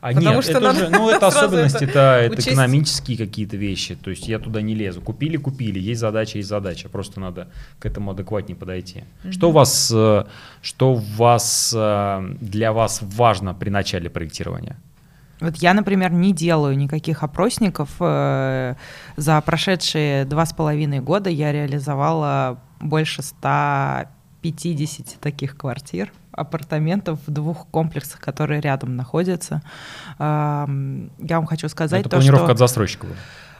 А 0.00 0.12
Потому 0.12 0.36
нет, 0.36 0.44
что 0.44 0.52
это 0.52 0.60
надо 0.60 0.88
ну 0.90 1.10
это 1.16 1.26
особенности, 1.26 1.84
это, 1.84 2.20
это 2.20 2.40
экономические 2.40 3.16
какие-то 3.16 3.56
вещи. 3.56 3.96
То 3.96 4.10
есть 4.10 4.28
я 4.28 4.38
туда 4.38 4.60
не 4.60 4.74
лезу. 4.74 5.00
Купили, 5.00 5.36
купили, 5.36 5.78
есть 5.78 6.00
задача, 6.00 6.38
есть 6.38 6.48
задача. 6.48 6.88
Просто 6.88 7.20
надо 7.20 7.48
к 7.78 7.86
этому 7.86 8.10
адекватнее 8.10 8.56
подойти. 8.56 9.04
Mm-hmm. 9.24 9.32
Что 9.32 9.48
у 9.48 9.52
вас, 9.52 9.90
э, 9.94 10.24
что 10.62 10.92
у 10.92 10.96
вас 10.96 11.72
э, 11.76 12.34
для 12.40 12.72
вас 12.72 13.00
важно 13.02 13.54
при 13.54 13.70
начале 13.70 14.10
проектирования? 14.10 14.76
Вот 15.40 15.56
я, 15.56 15.74
например, 15.74 16.12
не 16.12 16.32
делаю 16.32 16.76
никаких 16.76 17.22
опросников. 17.22 17.90
Э, 18.00 18.74
за 19.16 19.40
прошедшие 19.40 20.24
два 20.24 20.46
с 20.46 20.52
половиной 20.52 21.00
года 21.00 21.30
я 21.30 21.52
реализовала 21.52 22.58
больше 22.80 23.22
150 23.22 25.20
таких 25.20 25.56
квартир, 25.56 26.12
апартаментов 26.32 27.18
в 27.26 27.30
двух 27.30 27.66
комплексах, 27.68 28.20
которые 28.20 28.60
рядом 28.60 28.96
находятся. 28.96 29.62
Я 30.18 30.66
вам 30.66 31.46
хочу 31.46 31.68
сказать 31.68 32.00
Это 32.00 32.10
то, 32.10 32.16
планировка 32.16 32.44
что... 32.46 32.52
от 32.52 32.58
застройщика? 32.58 33.06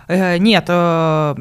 Э, 0.09 0.39
нет, 0.39 0.65
э, 0.69 1.35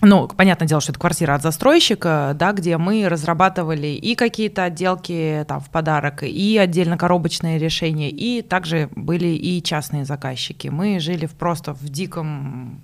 ну, 0.00 0.28
понятное 0.28 0.68
дело, 0.68 0.80
что 0.80 0.92
это 0.92 1.00
квартира 1.00 1.34
от 1.34 1.42
застройщика, 1.42 2.32
да, 2.38 2.52
где 2.52 2.78
мы 2.78 3.08
разрабатывали 3.08 3.88
и 3.88 4.14
какие-то 4.14 4.64
отделки 4.64 5.44
там 5.48 5.60
в 5.60 5.70
подарок, 5.70 6.22
и 6.22 6.56
отдельно 6.56 6.96
коробочные 6.96 7.58
решения, 7.58 8.08
и 8.08 8.42
также 8.42 8.90
были 8.94 9.26
и 9.26 9.60
частные 9.60 10.04
заказчики. 10.04 10.68
Мы 10.68 11.00
жили 11.00 11.26
в 11.26 11.32
просто 11.32 11.74
в 11.74 11.88
диком 11.88 12.80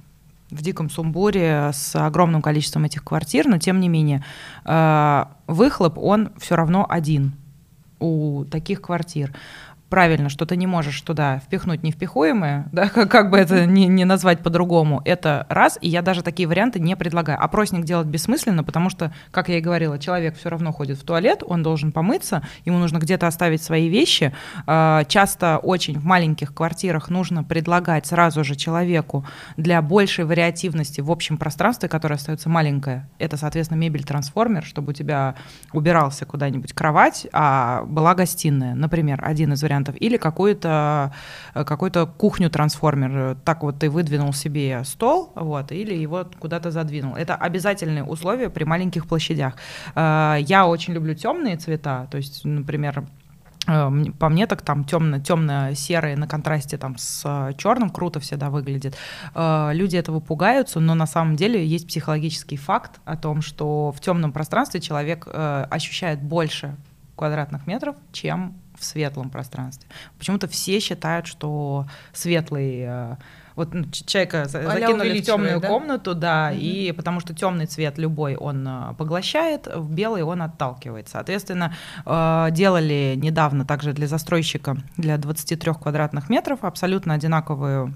в 0.50 0.62
диком 0.62 0.90
сумбуре 0.90 1.70
с 1.72 1.96
огромным 1.96 2.42
количеством 2.42 2.84
этих 2.84 3.02
квартир, 3.02 3.48
но 3.48 3.58
тем 3.58 3.80
не 3.80 3.88
менее 3.88 4.24
э, 4.64 5.24
выхлоп 5.46 5.98
он 5.98 6.30
все 6.38 6.54
равно 6.54 6.86
один 6.88 7.32
у 7.98 8.44
таких 8.44 8.80
квартир 8.80 9.32
правильно, 9.88 10.28
что 10.28 10.46
ты 10.46 10.56
не 10.56 10.66
можешь 10.66 11.00
туда 11.00 11.38
впихнуть 11.38 11.82
невпихуемое, 11.82 12.66
да, 12.72 12.88
как, 12.88 13.10
как 13.10 13.30
бы 13.30 13.38
это 13.38 13.66
не, 13.66 13.86
не 13.86 14.04
назвать 14.04 14.40
по-другому, 14.40 15.00
это 15.04 15.46
раз, 15.48 15.78
и 15.80 15.88
я 15.88 16.02
даже 16.02 16.22
такие 16.22 16.48
варианты 16.48 16.80
не 16.80 16.96
предлагаю. 16.96 17.42
Опросник 17.42 17.84
делать 17.84 18.06
бессмысленно, 18.06 18.64
потому 18.64 18.90
что, 18.90 19.12
как 19.30 19.48
я 19.48 19.58
и 19.58 19.60
говорила, 19.60 19.98
человек 19.98 20.36
все 20.36 20.48
равно 20.48 20.72
ходит 20.72 20.98
в 20.98 21.04
туалет, 21.04 21.42
он 21.46 21.62
должен 21.62 21.92
помыться, 21.92 22.42
ему 22.64 22.78
нужно 22.78 22.98
где-то 22.98 23.26
оставить 23.26 23.62
свои 23.62 23.88
вещи. 23.88 24.34
А, 24.66 25.04
часто 25.04 25.58
очень 25.58 25.98
в 25.98 26.04
маленьких 26.04 26.54
квартирах 26.54 27.08
нужно 27.08 27.44
предлагать 27.44 28.06
сразу 28.06 28.44
же 28.44 28.56
человеку 28.56 29.24
для 29.56 29.80
большей 29.80 30.24
вариативности 30.24 31.00
в 31.00 31.10
общем 31.10 31.36
пространстве, 31.36 31.88
которое 31.88 32.16
остается 32.16 32.48
маленькое. 32.48 33.08
Это, 33.18 33.36
соответственно, 33.36 33.78
мебель-трансформер, 33.78 34.64
чтобы 34.64 34.90
у 34.90 34.92
тебя 34.92 35.36
убирался 35.72 36.26
куда-нибудь 36.26 36.72
кровать, 36.72 37.26
а 37.32 37.84
была 37.84 38.14
гостиная. 38.14 38.74
Например, 38.74 39.20
один 39.22 39.52
из 39.52 39.62
вариантов 39.62 39.83
вариантов, 39.84 39.96
или 40.00 40.16
какую-то 40.16 41.12
какую 41.54 42.06
кухню-трансформер. 42.06 43.36
Так 43.44 43.62
вот 43.62 43.78
ты 43.78 43.90
выдвинул 43.90 44.32
себе 44.32 44.82
стол, 44.84 45.32
вот, 45.34 45.72
или 45.72 45.94
его 45.94 46.26
куда-то 46.38 46.70
задвинул. 46.70 47.14
Это 47.14 47.34
обязательные 47.34 48.04
условия 48.04 48.50
при 48.50 48.64
маленьких 48.64 49.06
площадях. 49.06 49.54
Я 49.94 50.66
очень 50.66 50.94
люблю 50.94 51.14
темные 51.14 51.56
цвета, 51.56 52.06
то 52.10 52.16
есть, 52.16 52.44
например, 52.44 53.04
Э, 53.66 53.90
по 54.18 54.28
мне 54.28 54.46
так 54.46 54.62
там 54.62 54.84
темно, 54.84 55.18
темно-серые 55.20 56.16
на 56.16 56.26
контрасте 56.26 56.76
там 56.76 56.96
с 56.98 57.22
э, 57.24 57.52
черным 57.56 57.90
круто 57.90 58.20
всегда 58.20 58.50
выглядит. 58.50 58.96
Э, 59.34 59.70
люди 59.72 59.96
этого 59.96 60.20
пугаются, 60.20 60.80
но 60.80 60.94
на 60.94 61.06
самом 61.06 61.36
деле 61.36 61.64
есть 61.64 61.86
психологический 61.86 62.56
факт 62.56 63.00
о 63.04 63.16
том, 63.16 63.42
что 63.42 63.92
в 63.92 64.00
темном 64.00 64.32
пространстве 64.32 64.80
человек 64.80 65.26
ощущает 65.26 66.22
больше 66.22 66.76
квадратных 67.16 67.66
метров, 67.66 67.96
чем 68.12 68.54
в 68.78 68.84
светлом 68.84 69.30
пространстве. 69.30 69.88
Почему-то 70.18 70.48
все 70.48 70.80
считают, 70.80 71.26
что 71.26 71.86
светлый 72.12 73.16
вот 73.56 73.72
ну, 73.72 73.84
человека 73.90 74.46
закинули 74.46 75.20
в 75.20 75.24
темную 75.24 75.60
да? 75.60 75.68
комнату, 75.68 76.14
да, 76.14 76.50
угу. 76.52 76.60
и 76.60 76.92
потому 76.92 77.20
что 77.20 77.34
темный 77.34 77.66
цвет 77.66 77.98
любой 77.98 78.36
он 78.36 78.66
э, 78.66 78.94
поглощает, 78.98 79.68
в 79.72 79.92
белый 79.92 80.22
он 80.22 80.42
отталкивает. 80.42 81.08
Соответственно, 81.08 81.74
э, 82.04 82.48
делали 82.50 83.14
недавно 83.16 83.64
также 83.64 83.92
для 83.92 84.08
застройщика 84.08 84.76
для 84.96 85.18
23 85.18 85.72
квадратных 85.74 86.28
метров 86.30 86.64
абсолютно 86.64 87.14
одинаковую 87.14 87.94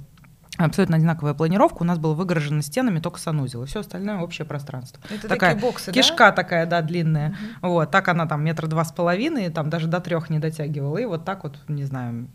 абсолютно 0.58 0.96
одинаковая 0.96 1.34
планировка. 1.34 1.82
У 1.82 1.84
нас 1.84 1.98
была 1.98 2.14
выгорожена 2.14 2.62
стенами 2.62 3.00
только 3.00 3.18
санузел, 3.18 3.62
и 3.62 3.66
все 3.66 3.80
остальное 3.80 4.18
общее 4.18 4.44
пространство. 4.44 5.00
Это 5.08 5.28
такая 5.28 5.54
такие 5.54 5.70
боксы, 5.70 5.92
кишка 5.92 6.26
да? 6.26 6.32
такая, 6.32 6.66
да, 6.66 6.82
длинная. 6.82 7.36
Угу. 7.62 7.70
Вот, 7.70 7.90
так 7.90 8.08
она 8.08 8.26
там 8.26 8.44
метра 8.44 8.66
два 8.66 8.84
с 8.84 8.92
половиной, 8.92 9.50
там 9.50 9.70
даже 9.70 9.86
до 9.86 10.00
трех 10.00 10.30
не 10.30 10.38
дотягивала. 10.38 10.98
И 10.98 11.04
вот 11.04 11.24
так 11.24 11.44
вот, 11.44 11.56
не 11.68 11.84
знаю, 11.84 12.28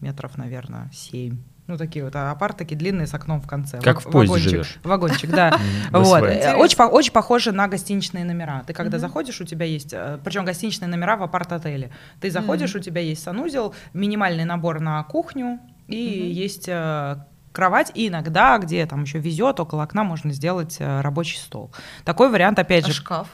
метров, 0.00 0.36
наверное, 0.36 0.90
семь 0.92 1.38
ну, 1.68 1.76
такие 1.76 2.02
вот 2.02 2.16
а 2.16 2.30
апарт, 2.30 2.56
такие 2.56 2.76
длинные 2.76 3.06
с 3.06 3.12
окном 3.12 3.42
в 3.42 3.46
конце. 3.46 3.78
Как 3.82 4.00
в 4.00 4.10
поезде 4.10 4.32
вагончик, 4.32 4.50
живешь. 4.50 4.78
Вагончик, 4.82 5.30
да. 5.30 5.60
вот. 5.92 6.22
Очень, 6.22 6.82
очень 6.82 7.12
похоже 7.12 7.52
на 7.52 7.68
гостиничные 7.68 8.24
номера. 8.24 8.64
Ты 8.66 8.72
когда 8.72 8.98
заходишь, 8.98 9.38
у 9.42 9.44
тебя 9.44 9.66
есть, 9.66 9.92
э, 9.92 10.18
причем 10.24 10.46
гостиничные 10.46 10.88
номера 10.88 11.18
в 11.18 11.22
апарт-отеле. 11.22 11.90
Ты 12.22 12.30
заходишь, 12.30 12.74
у 12.74 12.78
тебя 12.78 13.02
есть 13.02 13.22
санузел, 13.22 13.74
минимальный 13.92 14.46
набор 14.46 14.80
на 14.80 15.04
кухню, 15.04 15.60
и 15.88 15.96
есть 15.96 16.68
э, 16.68 17.18
кровать, 17.58 17.90
и 17.92 18.06
иногда, 18.06 18.56
где 18.58 18.86
там 18.86 19.02
еще 19.02 19.18
везет, 19.18 19.58
около 19.58 19.82
окна 19.82 20.04
можно 20.04 20.30
сделать 20.30 20.76
э, 20.78 21.00
рабочий 21.00 21.38
стол. 21.38 21.72
Такой 22.04 22.30
вариант, 22.30 22.60
опять 22.60 22.84
а 22.84 22.86
же. 22.86 22.94
шкаф? 22.94 23.26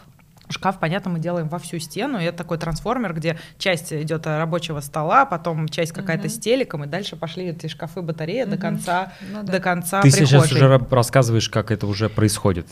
Шкаф, 0.49 0.78
понятно, 0.78 1.11
мы 1.11 1.19
делаем 1.19 1.49
во 1.49 1.59
всю 1.59 1.78
стену, 1.78 2.19
и 2.19 2.25
это 2.25 2.38
такой 2.38 2.57
трансформер, 2.57 3.12
где 3.12 3.38
часть 3.59 3.93
идет 3.93 4.26
рабочего 4.26 4.81
стола, 4.81 5.26
потом 5.26 5.69
часть 5.69 5.93
какая-то 5.93 6.28
uh-huh. 6.28 6.31
с 6.31 6.38
телеком, 6.38 6.85
и 6.85 6.87
дальше 6.87 7.16
пошли 7.16 7.49
эти 7.49 7.66
шкафы, 7.66 8.00
батареи 8.00 8.45
uh-huh. 8.45 8.50
до 8.50 8.57
конца, 8.57 9.12
ну, 9.31 9.43
да. 9.43 9.52
до 9.52 9.61
конца. 9.61 10.00
Ты 10.00 10.11
прихожей. 10.11 10.26
сейчас 10.26 10.52
уже 10.52 10.78
рассказываешь, 10.90 11.50
как 11.50 11.71
это 11.71 11.87
уже 11.87 12.09
происходит. 12.09 12.69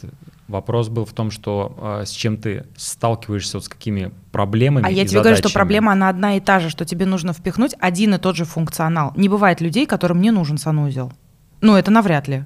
Вопрос 0.48 0.88
был 0.88 1.04
в 1.04 1.12
том, 1.12 1.30
что 1.30 2.00
э, 2.00 2.06
с 2.06 2.10
чем 2.12 2.38
ты 2.38 2.64
сталкиваешься, 2.76 3.58
вот 3.58 3.66
с 3.66 3.68
какими 3.68 4.10
проблемами. 4.32 4.86
А 4.86 4.90
я 4.90 5.02
тебе 5.02 5.18
задачами. 5.18 5.22
говорю, 5.22 5.36
что 5.36 5.52
проблема 5.52 5.92
она 5.92 6.08
одна 6.08 6.36
и 6.38 6.40
та 6.40 6.60
же, 6.60 6.70
что 6.70 6.86
тебе 6.86 7.04
нужно 7.04 7.34
впихнуть 7.34 7.74
один 7.78 8.14
и 8.14 8.18
тот 8.18 8.36
же 8.36 8.46
функционал. 8.46 9.12
Не 9.16 9.28
бывает 9.28 9.60
людей, 9.60 9.84
которым 9.84 10.22
не 10.22 10.30
нужен 10.30 10.56
санузел. 10.56 11.12
Ну, 11.62 11.76
это 11.76 11.90
навряд 11.90 12.28
ли, 12.28 12.44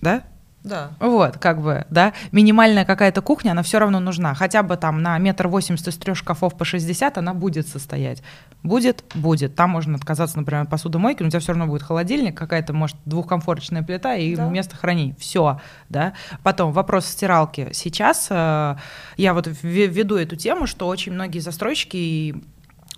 да? 0.00 0.24
Да. 0.64 0.92
Вот, 0.98 1.36
как 1.36 1.60
бы, 1.60 1.84
да, 1.90 2.14
минимальная 2.32 2.86
какая-то 2.86 3.20
кухня, 3.20 3.50
она 3.50 3.62
все 3.62 3.78
равно 3.78 4.00
нужна. 4.00 4.32
Хотя 4.32 4.62
бы 4.62 4.78
там 4.78 5.02
на 5.02 5.18
метр 5.18 5.46
восемьдесят 5.46 5.88
из 5.88 5.96
трех 5.98 6.16
шкафов 6.16 6.56
по 6.56 6.64
60 6.64 7.18
она 7.18 7.34
будет 7.34 7.68
состоять. 7.68 8.22
Будет, 8.62 9.04
будет. 9.14 9.54
Там 9.54 9.70
можно 9.70 9.96
отказаться, 9.96 10.38
например, 10.38 10.62
от 10.62 10.70
посудомойки, 10.70 11.22
но 11.22 11.26
у 11.26 11.30
тебя 11.30 11.40
все 11.40 11.52
равно 11.52 11.66
будет 11.66 11.82
холодильник, 11.82 12.34
какая-то, 12.34 12.72
может, 12.72 12.96
двухкомфорточная 13.04 13.82
плита 13.82 14.14
и 14.14 14.34
да. 14.34 14.48
место 14.48 14.74
хранить. 14.74 15.18
Все, 15.18 15.60
да. 15.90 16.14
Потом 16.42 16.72
вопрос 16.72 17.04
стиралки. 17.04 17.68
Сейчас 17.72 18.28
э, 18.30 18.76
я 19.18 19.34
вот 19.34 19.46
веду 19.62 20.16
эту 20.16 20.36
тему, 20.36 20.66
что 20.66 20.88
очень 20.88 21.12
многие 21.12 21.40
застройщики 21.40 22.42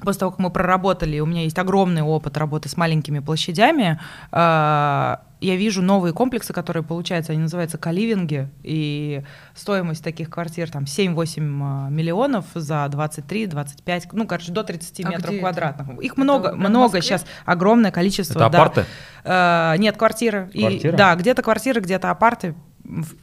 после 0.02 0.20
того, 0.20 0.30
как 0.30 0.40
мы 0.40 0.50
проработали, 0.50 1.18
у 1.18 1.26
меня 1.26 1.42
есть 1.42 1.58
огромный 1.58 2.02
опыт 2.02 2.36
работы 2.36 2.68
с 2.68 2.76
маленькими 2.76 3.18
площадями, 3.18 3.98
э, 4.30 5.16
я 5.40 5.56
вижу 5.56 5.82
новые 5.82 6.12
комплексы, 6.12 6.52
которые, 6.52 6.82
получается, 6.82 7.32
они 7.32 7.42
называются 7.42 7.76
каливинги, 7.76 8.48
и 8.62 9.22
стоимость 9.54 10.02
таких 10.02 10.30
квартир 10.30 10.70
там 10.70 10.84
7-8 10.84 11.88
э, 11.88 11.90
миллионов 11.90 12.46
за 12.54 12.86
23-25, 12.90 14.08
ну, 14.12 14.26
короче, 14.26 14.52
до 14.52 14.64
30 14.64 15.04
а 15.04 15.08
метров 15.10 15.38
квадратных. 15.38 15.88
Это? 15.88 16.00
Их 16.00 16.12
это 16.12 16.20
много, 16.20 16.52
много 16.52 17.00
сейчас, 17.02 17.26
огромное 17.44 17.90
количество. 17.90 18.38
Это 18.38 18.50
да. 18.50 18.58
апарты? 18.58 18.84
Э, 19.24 19.74
нет, 19.78 19.96
квартиры. 19.96 20.50
Квартира? 20.52 20.94
И, 20.94 20.96
да, 20.96 21.14
где-то 21.14 21.42
квартиры, 21.42 21.80
где-то 21.80 22.10
апарты, 22.10 22.54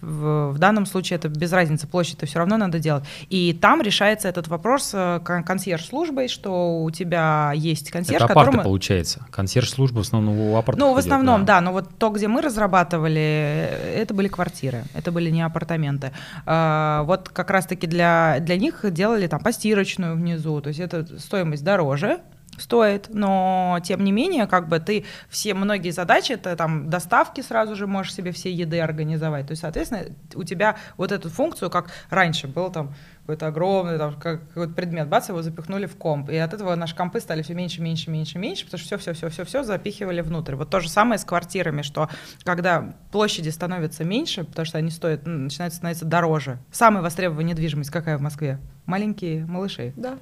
в, 0.01 0.51
в, 0.51 0.57
данном 0.57 0.85
случае 0.85 1.17
это 1.17 1.29
без 1.29 1.51
разницы, 1.51 1.87
площадь-то 1.87 2.25
все 2.25 2.39
равно 2.39 2.57
надо 2.57 2.79
делать. 2.79 3.03
И 3.29 3.53
там 3.53 3.81
решается 3.81 4.27
этот 4.27 4.47
вопрос 4.47 4.91
э, 4.93 5.19
консьерж-службой, 5.23 6.27
что 6.27 6.83
у 6.83 6.91
тебя 6.91 7.51
есть 7.55 7.91
консьерж, 7.91 8.23
это 8.23 8.33
апарты, 8.33 8.51
которому... 8.51 8.63
получается. 8.63 9.25
Консьерж-служба 9.31 9.99
в 9.99 10.01
основном 10.01 10.39
у 10.39 10.57
апартов 10.57 10.79
Ну, 10.79 10.93
в 10.93 10.97
основном, 10.97 11.45
да. 11.45 11.55
да. 11.55 11.61
Но 11.61 11.71
вот 11.71 11.89
то, 11.97 12.09
где 12.09 12.27
мы 12.27 12.41
разрабатывали, 12.41 13.19
э, 13.19 14.01
это 14.01 14.13
были 14.13 14.27
квартиры, 14.27 14.83
это 14.93 15.11
были 15.11 15.29
не 15.29 15.41
апартаменты. 15.41 16.11
А, 16.45 17.03
вот 17.03 17.29
как 17.29 17.49
раз-таки 17.49 17.87
для, 17.87 18.37
для 18.39 18.57
них 18.57 18.81
делали 18.91 19.27
там 19.27 19.39
постирочную 19.39 20.15
внизу, 20.15 20.61
то 20.61 20.69
есть 20.69 20.79
это 20.79 21.19
стоимость 21.19 21.63
дороже, 21.63 22.19
стоит, 22.57 23.09
но 23.09 23.79
тем 23.83 24.03
не 24.03 24.11
менее, 24.11 24.47
как 24.47 24.67
бы 24.67 24.79
ты 24.79 25.05
все 25.29 25.53
многие 25.53 25.91
задачи, 25.91 26.33
это 26.33 26.55
там 26.55 26.89
доставки 26.89 27.41
сразу 27.41 27.75
же 27.75 27.87
можешь 27.87 28.13
себе 28.13 28.31
все 28.31 28.51
еды 28.51 28.79
организовать. 28.79 29.47
То 29.47 29.51
есть, 29.51 29.61
соответственно, 29.61 30.05
у 30.35 30.43
тебя 30.43 30.77
вот 30.97 31.11
эту 31.11 31.29
функцию, 31.29 31.69
как 31.69 31.91
раньше 32.09 32.47
был 32.47 32.71
там 32.71 32.93
какой-то 33.21 33.47
огромный 33.47 33.97
там, 33.97 34.19
какой-то 34.19 34.73
предмет, 34.73 35.07
бац, 35.07 35.29
его 35.29 35.41
запихнули 35.41 35.85
в 35.85 35.95
комп. 35.95 36.29
И 36.29 36.35
от 36.35 36.53
этого 36.53 36.75
наши 36.75 36.95
компы 36.95 37.21
стали 37.21 37.41
все 37.41 37.53
меньше, 37.53 37.81
меньше, 37.81 38.11
меньше, 38.11 38.37
меньше, 38.37 38.65
потому 38.65 38.79
что 38.79 38.97
все, 38.97 39.13
все, 39.13 39.13
все, 39.13 39.29
все, 39.29 39.45
все 39.45 39.63
запихивали 39.63 40.21
внутрь. 40.21 40.55
Вот 40.55 40.69
то 40.69 40.81
же 40.81 40.89
самое 40.89 41.17
с 41.17 41.23
квартирами, 41.23 41.83
что 41.83 42.09
когда 42.43 42.93
площади 43.11 43.49
становятся 43.49 44.03
меньше, 44.03 44.43
потому 44.43 44.65
что 44.65 44.77
они 44.77 44.89
стоят, 44.89 45.25
начинают 45.25 45.73
становиться 45.73 46.05
дороже. 46.05 46.59
Самая 46.71 47.01
востребованная 47.01 47.51
недвижимость 47.51 47.91
какая 47.91 48.17
в 48.17 48.21
Москве? 48.21 48.59
Маленькие 48.85 49.45
малыши. 49.45 49.93
Да. 49.95 50.17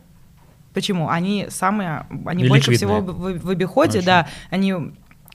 Почему? 0.73 1.09
Они 1.09 1.47
самые, 1.49 2.05
они 2.25 2.47
больше 2.47 2.71
всего 2.71 3.01
в, 3.01 3.39
в 3.39 3.49
обиходе, 3.49 3.99
Очень. 3.99 4.05
да, 4.05 4.27
они 4.49 4.73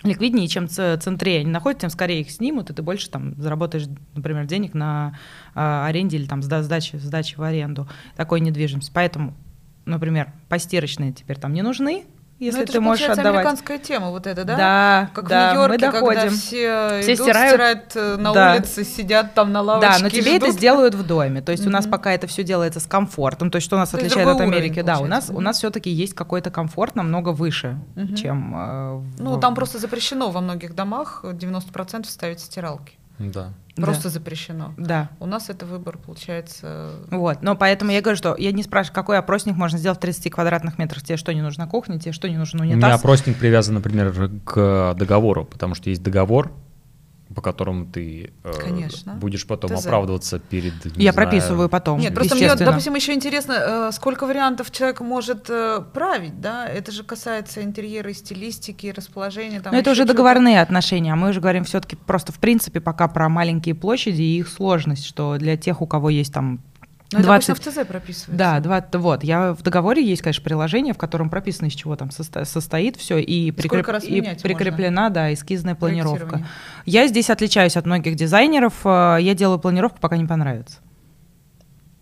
ликвиднее, 0.02 0.48
чем 0.48 0.68
центре 0.68 1.40
они 1.40 1.50
находят, 1.50 1.80
тем 1.80 1.90
скорее 1.90 2.20
их 2.20 2.30
снимут, 2.30 2.70
и 2.70 2.74
ты 2.74 2.82
больше 2.82 3.10
там 3.10 3.34
заработаешь, 3.40 3.86
например, 4.14 4.46
денег 4.46 4.74
на 4.74 5.18
э, 5.54 5.60
аренде 5.60 6.16
или 6.16 6.26
там 6.26 6.42
сдаче, 6.42 6.98
сдаче 6.98 7.36
в 7.36 7.42
аренду 7.42 7.88
такой 8.16 8.40
недвижимости. 8.40 8.90
Поэтому, 8.94 9.34
например, 9.84 10.32
постирочные 10.48 11.12
теперь 11.12 11.38
там 11.38 11.52
не 11.52 11.62
нужны, 11.62 12.04
если 12.38 12.60
ну, 12.60 12.66
ты 12.66 12.80
можешь 12.80 13.08
отдавать. 13.08 13.34
американская 13.34 13.78
тема 13.78 14.10
вот 14.10 14.26
эта, 14.26 14.44
да? 14.44 14.56
Да, 14.56 15.10
как 15.14 15.28
да, 15.28 15.50
в 15.50 15.54
Нью-Йорке, 15.54 15.86
мы 15.86 15.92
доходим. 15.92 16.20
когда 16.20 16.36
все, 16.36 17.00
все 17.00 17.14
идут, 17.14 17.26
стирают, 17.26 17.52
стирают 17.52 17.92
э, 17.94 18.16
на 18.16 18.32
да. 18.32 18.54
улице, 18.54 18.84
сидят 18.84 19.34
там 19.34 19.52
на 19.52 19.62
лавочке. 19.62 19.92
Да, 19.92 20.02
но 20.02 20.10
тебе 20.10 20.36
ждут. 20.36 20.42
это 20.42 20.50
сделают 20.50 20.94
в 20.94 21.06
доме. 21.06 21.40
То 21.40 21.52
есть 21.52 21.64
mm-hmm. 21.64 21.68
у 21.68 21.72
нас 21.72 21.86
пока 21.86 22.12
это 22.12 22.26
все 22.26 22.44
делается 22.44 22.80
с 22.80 22.86
комфортом. 22.86 23.50
То 23.50 23.56
есть 23.56 23.64
что 23.66 23.76
нас 23.76 23.90
то 23.90 23.96
отличает 23.96 24.28
от 24.28 24.40
Америки? 24.40 24.80
Уровень, 24.80 24.84
да, 24.84 24.98
у 24.98 25.06
нас, 25.06 25.30
mm-hmm. 25.30 25.36
у 25.36 25.40
нас 25.40 25.56
все-таки 25.56 25.90
есть 25.90 26.14
какой-то 26.14 26.50
комфорт 26.50 26.94
намного 26.94 27.30
выше, 27.30 27.78
mm-hmm. 27.94 28.16
чем. 28.16 28.54
Э, 28.54 28.94
в... 28.96 29.22
Ну, 29.22 29.40
там 29.40 29.54
просто 29.54 29.78
запрещено 29.78 30.30
во 30.30 30.40
многих 30.42 30.74
домах 30.74 31.20
90% 31.24 32.04
ставить 32.04 32.40
стиралки. 32.40 32.98
Да. 33.18 33.52
Просто 33.76 34.04
да. 34.04 34.08
запрещено. 34.10 34.74
Да. 34.76 35.10
У 35.20 35.26
нас 35.26 35.50
это 35.50 35.66
выбор 35.66 35.98
получается. 35.98 36.92
Вот. 37.10 37.42
Но 37.42 37.56
поэтому 37.56 37.90
я 37.90 38.00
говорю, 38.00 38.16
что 38.16 38.34
я 38.38 38.52
не 38.52 38.62
спрашиваю, 38.62 38.94
какой 38.94 39.18
опросник 39.18 39.56
можно 39.56 39.78
сделать 39.78 39.98
в 39.98 40.00
30 40.00 40.32
квадратных 40.32 40.78
метрах. 40.78 41.02
Тебе 41.02 41.16
что 41.16 41.32
не 41.34 41.42
нужно 41.42 41.66
кухня, 41.66 41.98
тебе 41.98 42.12
что 42.12 42.28
не 42.28 42.38
нужно 42.38 42.62
унитаз. 42.62 42.76
У 42.76 42.86
меня 42.86 42.94
опросник 42.94 43.36
привязан, 43.36 43.74
например, 43.74 44.30
к 44.44 44.94
договору, 44.98 45.44
потому 45.44 45.74
что 45.74 45.90
есть 45.90 46.02
договор, 46.02 46.52
по 47.36 47.42
которому 47.42 47.84
ты 47.84 48.32
э, 48.44 48.52
Конечно. 48.64 49.12
будешь 49.12 49.46
потом 49.46 49.70
ТЗ. 49.70 49.84
оправдываться 49.84 50.38
перед. 50.38 50.72
Я 50.96 51.12
знаю... 51.12 51.14
прописываю 51.14 51.68
потом. 51.68 52.00
Нет, 52.00 52.14
просто 52.14 52.34
мне, 52.34 52.54
допустим, 52.54 52.94
еще 52.94 53.12
интересно, 53.12 53.52
э, 53.52 53.90
сколько 53.92 54.26
вариантов 54.26 54.70
человек 54.70 55.00
может 55.00 55.50
э, 55.50 55.82
править, 55.92 56.40
да? 56.40 56.66
Это 56.66 56.92
же 56.92 57.04
касается 57.04 57.62
интерьера, 57.62 58.10
стилистики, 58.14 58.86
расположения. 58.86 59.60
Там 59.60 59.74
Но 59.74 59.78
это 59.78 59.90
уже 59.90 60.06
договорные 60.06 60.62
отношения, 60.62 61.12
а 61.12 61.16
мы 61.16 61.28
уже 61.28 61.42
говорим 61.42 61.64
все-таки 61.64 61.94
просто 61.94 62.32
в 62.32 62.38
принципе 62.38 62.80
пока 62.80 63.06
про 63.06 63.28
маленькие 63.28 63.74
площади 63.74 64.22
и 64.22 64.38
их 64.38 64.48
сложность, 64.48 65.04
что 65.04 65.36
для 65.36 65.58
тех, 65.58 65.82
у 65.82 65.86
кого 65.86 66.08
есть 66.08 66.32
там 66.32 66.60
ну, 67.12 67.22
20... 67.22 67.50
это 67.50 67.60
в 67.60 67.64
ТЗ 67.64 67.86
прописывается. 67.86 68.32
Да, 68.32 68.60
20... 68.60 68.94
вот. 68.96 69.24
Я 69.24 69.52
в 69.52 69.62
договоре 69.62 70.04
есть, 70.04 70.22
конечно, 70.22 70.42
приложение, 70.42 70.92
в 70.92 70.98
котором 70.98 71.30
прописано, 71.30 71.66
из 71.66 71.74
чего 71.74 71.94
там 71.96 72.10
состо... 72.10 72.44
состоит 72.44 72.96
все, 72.96 73.18
и, 73.18 73.52
прикреп... 73.52 73.86
и 74.04 74.20
прикреплена, 74.42 75.02
можно? 75.02 75.14
да, 75.14 75.32
эскизная 75.32 75.74
планировка. 75.74 76.46
Я 76.84 77.06
здесь 77.06 77.30
отличаюсь 77.30 77.76
от 77.76 77.86
многих 77.86 78.16
дизайнеров. 78.16 78.74
Э, 78.84 79.18
я 79.20 79.34
делаю 79.34 79.58
планировку, 79.58 79.98
пока 80.00 80.16
не 80.16 80.26
понравится. 80.26 80.78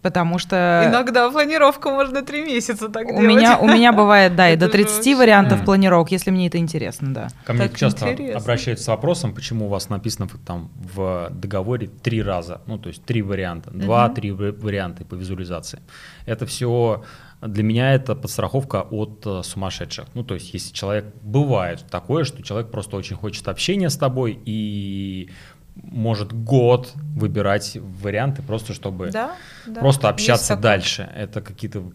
Потому 0.05 0.39
что... 0.39 0.83
Иногда 0.85 1.31
планировку 1.31 1.89
можно 1.89 2.21
три 2.21 2.45
месяца 2.45 2.91
так 2.91 3.07
у 3.07 3.09
делать. 3.09 3.27
Меня, 3.27 3.59
у 3.59 3.67
меня 3.67 3.91
бывает, 3.91 4.37
да, 4.37 4.51
и 4.53 4.57
до 4.57 4.69
30 4.69 5.17
вариантов 5.17 5.63
mm. 5.63 5.65
планировок, 5.65 6.13
если 6.13 6.31
мне 6.31 6.49
это 6.49 6.59
интересно, 6.59 7.15
да. 7.15 7.29
Ко 7.47 7.55
мне 7.55 7.69
так 7.69 7.79
часто 7.79 8.13
интересно. 8.13 8.39
обращаются 8.39 8.85
с 8.85 8.89
вопросом, 8.89 9.35
почему 9.35 9.65
у 9.65 9.69
вас 9.71 9.89
написано 9.89 10.29
там 10.45 10.71
в 10.77 11.31
договоре 11.31 11.87
три 12.03 12.23
раза, 12.23 12.61
ну, 12.67 12.77
то 12.77 12.91
есть 12.91 13.03
три 13.07 13.23
варианта, 13.23 13.71
два-три 13.71 14.29
mm-hmm. 14.29 14.61
варианта 14.61 15.07
по 15.07 15.15
визуализации. 15.15 15.81
Это 16.27 16.45
все 16.45 17.03
для 17.47 17.63
меня 17.63 17.95
это 17.95 18.15
подстраховка 18.15 18.83
от 18.83 19.27
uh, 19.27 19.43
сумасшедших. 19.43 20.07
Ну, 20.15 20.25
то 20.25 20.35
есть, 20.35 20.55
если 20.55 20.73
человек 20.73 21.07
бывает 21.23 21.85
такое, 21.91 22.25
что 22.25 22.43
человек 22.43 22.71
просто 22.71 22.97
очень 22.97 23.17
хочет 23.17 23.49
общения 23.49 23.91
с 23.91 23.97
тобой 23.97 24.39
и 24.45 25.31
может 25.77 26.33
год 26.33 26.93
выбирать 27.17 27.77
варианты 27.81 28.43
просто 28.43 28.75
чтобы 28.75 29.11
да, 29.11 29.35
да, 29.67 29.81
просто 29.81 30.09
общаться 30.09 30.57
дальше. 30.57 31.09
Это 31.15 31.41
какие-то 31.41 31.93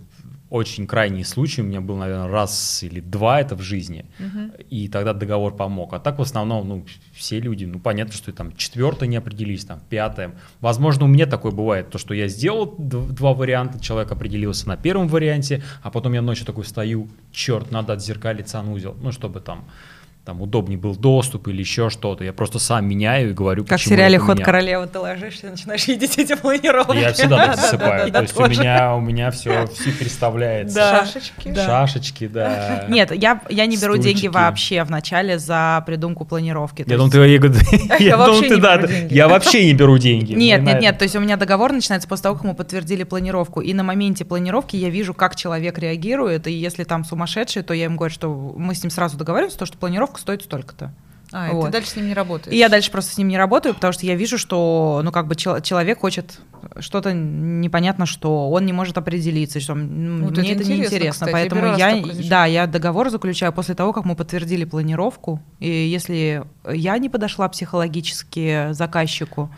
очень 0.50 0.88
крайние 0.88 1.26
случаи. 1.26 1.62
У 1.62 1.64
меня 1.64 1.80
был, 1.80 1.96
наверное, 1.96 2.28
раз 2.28 2.82
или 2.82 3.00
два 3.00 3.40
это 3.40 3.56
в 3.56 3.62
жизни. 3.62 4.06
Угу. 4.20 4.64
И 4.70 4.88
тогда 4.88 5.14
договор 5.14 5.56
помог. 5.56 5.94
А 5.94 6.00
так 6.00 6.18
в 6.18 6.22
основном, 6.22 6.68
ну, 6.68 6.86
все 7.14 7.40
люди, 7.40 7.66
ну, 7.66 7.80
понятно, 7.80 8.14
что 8.14 8.32
там 8.32 8.56
четвертое 8.56 9.08
не 9.08 9.18
определились, 9.18 9.66
там 9.66 9.80
пятое. 9.90 10.36
Возможно, 10.60 11.06
у 11.06 11.08
меня 11.08 11.28
такое 11.28 11.52
бывает, 11.52 11.92
то, 11.92 11.98
что 11.98 12.14
я 12.14 12.28
сделал 12.28 12.76
два 12.78 13.34
варианта, 13.34 13.80
человек 13.80 14.12
определился 14.12 14.68
на 14.68 14.76
первом 14.76 15.08
варианте, 15.08 15.64
а 15.84 15.92
потом 15.92 16.14
я 16.14 16.22
ночью 16.22 16.46
такой 16.46 16.64
встаю, 16.64 17.10
черт, 17.32 17.72
надо 17.72 17.94
отзеркалить 17.94 18.50
санузел, 18.50 18.98
ну, 19.00 19.12
чтобы 19.12 19.42
там 19.42 19.66
там 20.30 20.44
удобнее 20.44 20.78
был 20.78 20.96
доступ 20.96 21.48
или 21.48 21.62
еще 21.62 21.90
что-то. 21.90 22.24
Я 22.24 22.34
просто 22.34 22.60
сам 22.60 22.86
меняю 22.86 23.32
и 23.32 23.34
говорю, 23.34 23.64
как 23.64 23.80
почему 23.80 23.96
в 23.96 23.98
сериале 23.98 24.20
«Ход 24.20 24.40
королевы» 24.40 24.86
ты 24.86 25.00
ложишься, 25.00 25.50
начинаешь 25.50 25.88
видеть 25.88 26.20
эти 26.20 26.36
планировки. 26.36 26.98
Я 26.98 27.14
всегда 27.14 27.48
так 27.48 27.56
засыпаю. 27.60 28.12
То 28.12 28.22
есть 28.22 28.40
у 28.40 28.46
меня, 28.46 28.94
у 28.94 29.02
меня 29.02 29.32
все, 29.32 29.66
все 29.66 29.92
переставляется. 29.92 30.80
Шашечки. 30.80 31.56
Шашечки, 31.56 32.28
да. 32.28 32.86
Нет, 32.90 33.12
я, 33.16 33.42
я 33.50 33.66
не 33.66 33.76
беру 33.78 33.98
деньги 33.98 34.28
вообще 34.28 34.84
в 34.84 34.92
начале 34.92 35.40
за 35.40 35.84
придумку 35.88 36.26
планировки. 36.26 36.86
Я 36.86 36.98
думал, 36.98 37.10
ты, 37.10 37.18
я 38.00 38.16
думал, 38.16 38.40
ты, 38.42 38.58
да, 38.58 38.76
я 39.10 39.28
вообще 39.28 39.66
не 39.66 39.74
беру 39.74 39.98
деньги. 39.98 40.34
Нет, 40.34 40.62
нет, 40.62 40.80
нет, 40.80 41.00
то 41.00 41.06
есть 41.06 41.16
у 41.16 41.20
меня 41.20 41.38
договор 41.38 41.74
начинается 41.74 42.08
после 42.08 42.22
того, 42.24 42.36
как 42.36 42.44
мы 42.44 42.54
подтвердили 42.54 43.04
планировку, 43.04 43.62
и 43.62 43.74
на 43.74 43.82
моменте 43.82 44.26
планировки 44.26 44.76
я 44.76 44.92
вижу, 44.92 45.16
как 45.16 45.36
человек 45.36 45.80
реагирует, 45.80 46.46
и 46.46 46.52
если 46.52 46.84
там 46.84 47.04
сумасшедший, 47.04 47.64
то 47.64 47.74
я 47.74 47.86
ему 47.86 47.98
говорю, 47.98 48.14
что 48.14 48.30
мы 48.56 48.76
с 48.76 48.84
ним 48.84 48.92
сразу 48.92 49.18
договариваемся, 49.18 49.58
то, 49.58 49.66
что 49.66 49.76
планировка 50.20 50.22
стоит 50.22 50.44
столько-то. 50.44 50.94
А, 51.32 51.52
вот. 51.52 51.62
и 51.62 51.66
ты 51.68 51.72
дальше 51.74 51.92
с 51.92 51.96
ним 51.96 52.08
не 52.08 52.16
работаешь? 52.16 52.52
И 52.52 52.58
я 52.58 52.70
дальше 52.70 52.90
просто 52.90 53.14
с 53.14 53.18
ним 53.20 53.28
не 53.28 53.38
работаю, 53.38 53.76
потому 53.76 53.94
что 53.94 54.04
я 54.04 54.16
вижу, 54.16 54.40
что, 54.40 55.02
ну, 55.04 55.12
как 55.12 55.28
бы 55.28 55.36
чел- 55.36 55.62
человек 55.62 56.00
хочет 56.00 56.40
что-то 56.80 57.14
непонятно 57.14 58.08
что, 58.08 58.50
он 58.50 58.66
не 58.66 58.74
может 58.74 58.98
определиться, 58.98 59.60
что 59.60 59.76
ну, 59.76 60.26
вот 60.26 60.38
мне 60.38 60.54
это, 60.54 60.62
это 60.62 60.72
неинтересно. 60.72 61.28
Кстати, 61.28 61.32
Поэтому 61.32 61.78
я, 61.78 62.04
да, 62.28 62.46
я 62.48 62.66
договор 62.66 63.12
заключаю 63.12 63.54
после 63.54 63.76
того, 63.76 63.94
как 63.94 64.06
мы 64.06 64.16
подтвердили 64.16 64.66
планировку. 64.66 65.40
И 65.60 65.70
если 65.70 66.44
я 66.68 66.98
не 66.98 67.10
подошла 67.10 67.48
психологически 67.48 68.74
заказчику, 68.74 69.52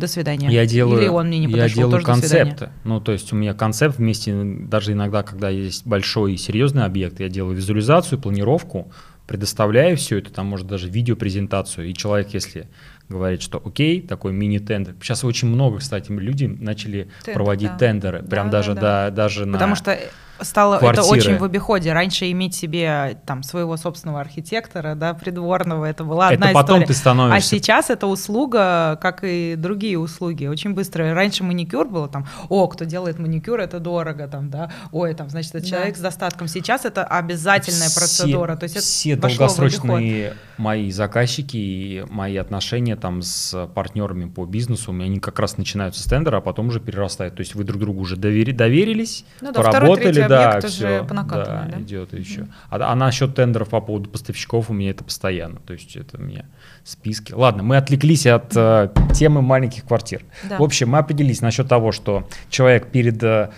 до 0.00 0.06
свидания. 0.06 0.48
Я 0.50 0.66
делаю, 0.66 1.02
Или 1.02 1.08
он 1.08 1.26
мне 1.26 1.38
не 1.38 1.46
подошел, 1.46 1.82
я 1.82 1.88
делаю 1.88 2.02
концепты. 2.02 2.70
Ну, 2.84 3.00
то 3.00 3.12
есть 3.12 3.32
у 3.32 3.36
меня 3.36 3.52
концепт 3.54 3.98
вместе, 3.98 4.34
даже 4.34 4.92
иногда, 4.92 5.22
когда 5.22 5.50
есть 5.50 5.86
большой 5.86 6.34
и 6.34 6.36
серьезный 6.36 6.84
объект, 6.84 7.20
я 7.20 7.28
делаю 7.28 7.54
визуализацию, 7.54 8.18
планировку, 8.18 8.90
предоставляю 9.30 9.96
все 9.96 10.18
это, 10.18 10.32
там 10.32 10.46
может 10.46 10.66
даже 10.66 10.88
видеопрезентацию, 10.88 11.88
и 11.88 11.94
человек, 11.94 12.30
если 12.34 12.66
говорит, 13.08 13.42
что 13.42 13.62
окей, 13.64 14.02
такой 14.02 14.32
мини-тендер. 14.32 14.96
Сейчас 15.00 15.22
очень 15.22 15.46
много, 15.46 15.78
кстати, 15.78 16.10
люди 16.10 16.46
начали 16.46 17.08
Тендер, 17.22 17.34
проводить 17.34 17.70
да. 17.70 17.78
тендеры, 17.78 18.22
прям 18.24 18.50
да, 18.50 18.58
даже, 18.58 18.74
да, 18.74 18.80
да. 18.80 19.10
Да, 19.10 19.10
даже 19.10 19.46
Потому 19.46 19.70
на... 19.70 19.76
что 19.76 19.96
стало 20.42 20.78
квартиры. 20.78 21.06
это 21.06 21.12
очень 21.12 21.38
в 21.38 21.44
обиходе. 21.44 21.92
Раньше 21.92 22.30
иметь 22.30 22.54
себе 22.54 23.18
там 23.26 23.42
своего 23.42 23.76
собственного 23.76 24.20
архитектора, 24.20 24.94
да, 24.94 25.14
придворного, 25.14 25.84
это 25.84 26.04
была 26.04 26.28
одна 26.28 26.46
это 26.46 26.54
потом 26.54 26.76
история. 26.76 26.86
ты 26.86 26.94
становишься. 26.94 27.36
А 27.36 27.40
сейчас 27.40 27.90
это 27.90 28.06
услуга, 28.06 28.98
как 29.00 29.20
и 29.22 29.54
другие 29.56 29.98
услуги, 29.98 30.46
очень 30.46 30.74
быстрая. 30.74 31.14
Раньше 31.14 31.44
маникюр 31.44 31.88
было 31.88 32.08
там, 32.08 32.26
о, 32.48 32.66
кто 32.68 32.84
делает 32.84 33.18
маникюр, 33.18 33.60
это 33.60 33.80
дорого, 33.80 34.28
там, 34.28 34.50
да, 34.50 34.70
ой, 34.92 35.14
там, 35.14 35.30
значит, 35.30 35.54
это 35.54 35.64
да. 35.64 35.70
человек 35.70 35.96
с 35.96 36.00
достатком. 36.00 36.48
Сейчас 36.48 36.84
это 36.84 37.04
обязательная 37.04 37.88
все, 37.88 38.00
процедура. 38.00 38.56
То 38.56 38.64
есть 38.64 38.76
все 38.76 39.12
это 39.12 39.28
долгосрочные 39.28 40.34
мои 40.60 40.90
заказчики 40.90 41.56
и 41.56 42.04
мои 42.10 42.36
отношения 42.36 42.96
там 42.96 43.22
с 43.22 43.66
партнерами 43.74 44.28
по 44.28 44.44
бизнесу, 44.44 44.90
у 44.90 44.94
меня 44.94 45.06
они 45.06 45.18
как 45.18 45.38
раз 45.38 45.56
начинаются 45.56 46.02
с 46.02 46.04
тендера, 46.04 46.38
а 46.38 46.40
потом 46.40 46.68
уже 46.68 46.80
перерастают. 46.80 47.36
То 47.36 47.40
есть 47.40 47.54
вы 47.54 47.64
друг 47.64 47.80
другу 47.80 48.00
уже 48.00 48.16
довери, 48.16 48.52
доверились, 48.52 49.24
ну, 49.40 49.52
да, 49.52 49.62
поработали, 49.62 50.26
да, 50.30 50.60
все, 50.60 51.04
по 51.04 51.14
да, 51.14 51.24
да, 51.24 51.80
идет 51.80 52.12
еще. 52.12 52.46
А, 52.68 52.92
а 52.92 52.94
насчет 52.94 53.34
тендеров 53.34 53.68
по 53.68 53.80
поводу 53.80 54.08
поставщиков 54.08 54.70
у 54.70 54.72
меня 54.72 54.90
это 54.90 55.04
постоянно, 55.04 55.60
то 55.60 55.72
есть 55.72 55.96
это 55.96 56.18
у 56.18 56.22
меня 56.22 56.44
списки. 56.84 57.32
Ладно, 57.32 57.62
мы 57.62 57.76
отвлеклись 57.76 58.26
от 58.26 58.56
э, 58.56 58.90
темы 59.14 59.42
маленьких 59.42 59.84
квартир. 59.84 60.22
Да. 60.48 60.58
В 60.58 60.62
общем, 60.62 60.90
мы 60.90 60.98
определились 60.98 61.40
насчет 61.40 61.68
того, 61.68 61.92
что 61.92 62.28
человек 62.48 62.90
перед, 62.90 63.22
э, 63.22 63.50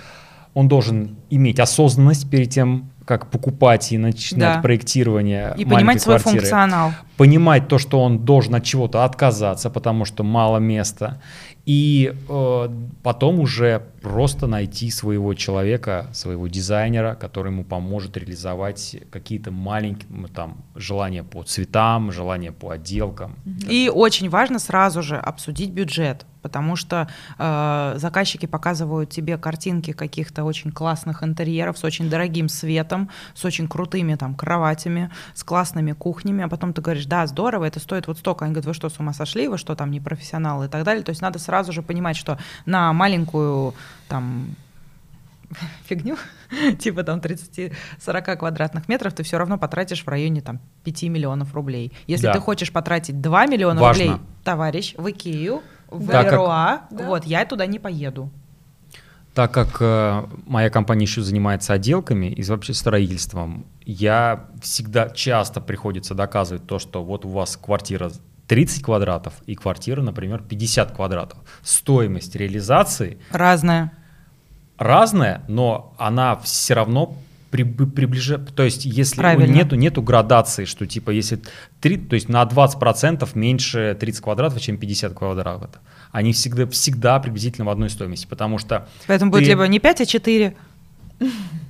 он 0.55 0.69
должен 0.69 1.17
иметь 1.31 1.61
осознанность 1.61 2.29
перед 2.29 2.51
тем, 2.51 2.91
как 3.05 3.31
покупать 3.31 3.93
и 3.93 3.99
начинать 3.99 4.57
да. 4.57 4.63
проектирование 4.63 5.55
и 5.57 5.65
понимать 5.65 6.01
свой 6.01 6.19
квартиры. 6.19 6.41
функционал, 6.41 6.93
понимать 7.17 7.69
то, 7.69 7.79
что 7.79 8.01
он 8.01 8.21
должен 8.21 8.55
от 8.55 8.65
чего-то 8.65 9.05
отказаться, 9.05 9.71
потому 9.71 10.05
что 10.05 10.23
мало 10.23 10.59
места, 10.59 11.21
и 11.67 12.15
э, 12.29 12.69
потом 13.03 13.41
уже 13.41 13.83
просто 14.03 14.47
найти 14.47 14.91
своего 14.91 15.35
человека, 15.35 16.09
своего 16.13 16.49
дизайнера, 16.49 17.15
который 17.15 17.53
ему 17.53 17.65
поможет 17.65 18.17
реализовать 18.17 18.97
какие-то 19.11 19.51
маленькие 19.51 20.29
там 20.35 20.65
желания 20.75 21.23
по 21.23 21.43
цветам, 21.43 22.13
желания 22.13 22.53
по 22.53 22.71
отделкам. 22.71 23.37
И 23.69 23.91
очень 23.93 24.29
важно 24.29 24.59
сразу 24.59 25.03
же 25.03 25.17
обсудить 25.17 25.71
бюджет, 25.71 26.27
потому 26.43 26.77
что 26.77 27.09
э, 27.39 27.95
заказчики 27.97 28.47
показывают 28.47 29.11
тебе 29.11 29.39
картинки 29.39 29.93
каких-то 29.93 30.45
очень 30.45 30.73
классных 30.73 31.23
интерьеров 31.23 31.79
с 31.79 31.85
очень 31.85 32.11
дорогим 32.11 32.49
светом, 32.49 33.09
с 33.35 33.45
очень 33.45 33.69
крутыми 33.69 34.17
там 34.17 34.35
кроватями, 34.35 35.11
с 35.35 35.45
классными 35.45 35.93
кухнями, 35.93 36.45
а 36.45 36.49
потом 36.49 36.73
ты 36.73 36.83
говоришь, 36.83 37.07
да, 37.07 37.27
здорово, 37.27 37.67
это 37.67 37.81
стоит 37.81 38.07
вот 38.09 38.19
столько. 38.19 38.45
Они 38.45 38.53
говорят, 38.53 38.67
вы 38.67 38.75
что, 38.75 38.89
с 38.89 38.99
ума 38.99 39.13
сошли, 39.13 39.49
вы 39.49 39.57
что, 39.57 39.75
там 39.75 39.91
не 39.91 40.01
профессионалы 40.01 40.67
и 40.67 40.69
так 40.69 40.85
далее. 40.85 41.05
То 41.05 41.11
есть 41.11 41.23
надо 41.23 41.39
сразу 41.39 41.73
же 41.73 41.83
понимать, 41.83 42.17
что 42.17 42.39
на 42.67 42.93
маленькую 42.93 43.75
там 44.09 44.55
фигню, 45.85 46.17
типа 46.79 47.03
там 47.03 47.21
30-40 47.21 48.37
квадратных 48.37 48.89
метров, 48.89 49.13
ты 49.13 49.23
все 49.23 49.39
равно 49.39 49.59
потратишь 49.59 50.05
в 50.05 50.09
районе 50.09 50.41
там 50.41 50.61
5 50.85 51.03
миллионов 51.05 51.55
рублей. 51.55 51.93
Если 52.07 52.27
да. 52.27 52.33
ты 52.33 52.41
хочешь 52.41 52.73
потратить 52.73 53.21
2 53.21 53.47
миллиона 53.47 53.81
Важно. 53.81 54.05
рублей, 54.05 54.21
товарищ, 54.45 54.95
в 54.97 55.11
Икею, 55.11 55.63
в 55.91 56.07
да, 56.07 56.23
Леруа, 56.23 56.83
как... 56.89 57.07
вот, 57.07 57.25
я 57.25 57.45
туда 57.45 57.67
не 57.67 57.79
поеду. 57.79 58.31
Так 59.35 59.53
как 59.53 59.79
э, 59.81 60.25
моя 60.47 60.69
компания 60.69 61.05
еще 61.05 61.23
занимается 61.23 61.73
отделками 61.73 62.27
и 62.27 62.43
вообще 62.43 62.75
строительством, 62.75 63.65
я 63.87 64.51
всегда 64.61 65.09
часто 65.09 65.63
приходится 65.63 66.15
доказывать 66.15 66.67
то, 66.67 66.79
что 66.79 67.03
вот 67.03 67.25
у 67.25 67.31
вас 67.31 67.57
квартира 67.57 68.13
30 68.49 68.83
квадратов 68.83 69.35
и 69.47 69.55
квартира, 69.55 70.03
например, 70.03 70.43
50 70.43 70.93
квадратов. 70.93 71.39
Стоимость 71.63 72.35
реализации... 72.37 73.19
Разная. 73.31 73.93
Разная, 74.79 75.43
но 75.49 75.95
она 75.99 76.37
все 76.37 76.75
равно 76.75 77.17
приближает, 77.53 78.55
то 78.55 78.63
есть 78.63 78.87
если 78.87 79.21
Правильно. 79.21 79.53
нету, 79.53 79.77
нету 79.77 80.01
градации, 80.01 80.65
что 80.65 80.87
типа 80.87 81.11
если 81.11 81.39
3, 81.83 81.99
то 81.99 82.15
есть 82.15 82.31
на 82.31 82.43
20% 82.45 83.29
меньше 83.35 83.97
30 84.01 84.23
квадратов, 84.23 84.61
чем 84.61 84.79
50 84.79 85.13
квадратов, 85.13 85.71
они 86.13 86.33
всегда, 86.33 86.67
всегда 86.67 87.21
приблизительно 87.21 87.67
в 87.67 87.71
одной 87.71 87.91
стоимости, 87.91 88.27
потому 88.27 88.57
что... 88.57 88.89
Поэтому 89.07 89.31
ты, 89.31 89.39
будет 89.39 89.49
либо 89.49 89.69
не 89.69 89.81
5, 89.81 90.01
а 90.01 90.07
4. 90.07 90.57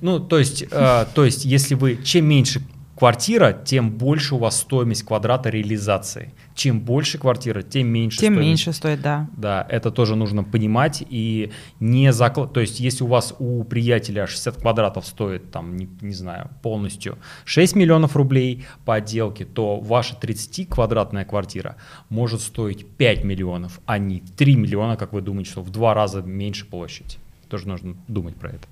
Ну, 0.01 0.19
то 0.19 0.39
есть, 0.39 0.63
э, 0.69 1.05
то 1.13 1.25
есть, 1.25 1.45
если 1.45 1.75
вы, 1.75 1.99
чем 2.03 2.25
меньше 2.25 2.61
квартира, 2.95 3.53
тем 3.53 3.91
больше 3.91 4.35
у 4.35 4.37
вас 4.37 4.59
стоимость 4.59 5.03
квадрата 5.03 5.49
реализации. 5.49 6.33
Чем 6.55 6.79
больше 6.79 7.17
квартира, 7.17 7.61
тем 7.61 7.87
меньше 7.87 8.19
Тем 8.19 8.33
стоимость. 8.33 8.47
меньше 8.47 8.73
стоит, 8.73 9.01
да. 9.01 9.27
Да, 9.35 9.65
это 9.69 9.91
тоже 9.91 10.15
нужно 10.15 10.43
понимать 10.43 11.03
и 11.09 11.51
не 11.79 12.13
заклад... 12.13 12.53
То 12.53 12.59
есть 12.59 12.79
если 12.79 13.03
у 13.03 13.07
вас 13.07 13.33
у 13.39 13.63
приятеля 13.63 14.27
60 14.27 14.57
квадратов 14.57 15.05
стоит, 15.05 15.51
там, 15.51 15.75
не, 15.75 15.89
не 16.01 16.13
знаю, 16.13 16.49
полностью 16.61 17.17
6 17.45 17.75
миллионов 17.75 18.15
рублей 18.15 18.65
по 18.85 18.95
отделке, 18.95 19.45
то 19.45 19.79
ваша 19.79 20.15
30-квадратная 20.15 21.25
квартира 21.25 21.75
может 22.09 22.41
стоить 22.41 22.85
5 22.97 23.23
миллионов, 23.23 23.79
а 23.85 23.97
не 23.97 24.19
3 24.19 24.55
миллиона, 24.55 24.97
как 24.97 25.13
вы 25.13 25.21
думаете, 25.21 25.51
что 25.51 25.61
в 25.61 25.69
два 25.71 25.93
раза 25.93 26.21
меньше 26.21 26.65
площадь. 26.65 27.17
Тоже 27.49 27.67
нужно 27.67 27.95
думать 28.07 28.35
про 28.35 28.49
это. 28.49 28.67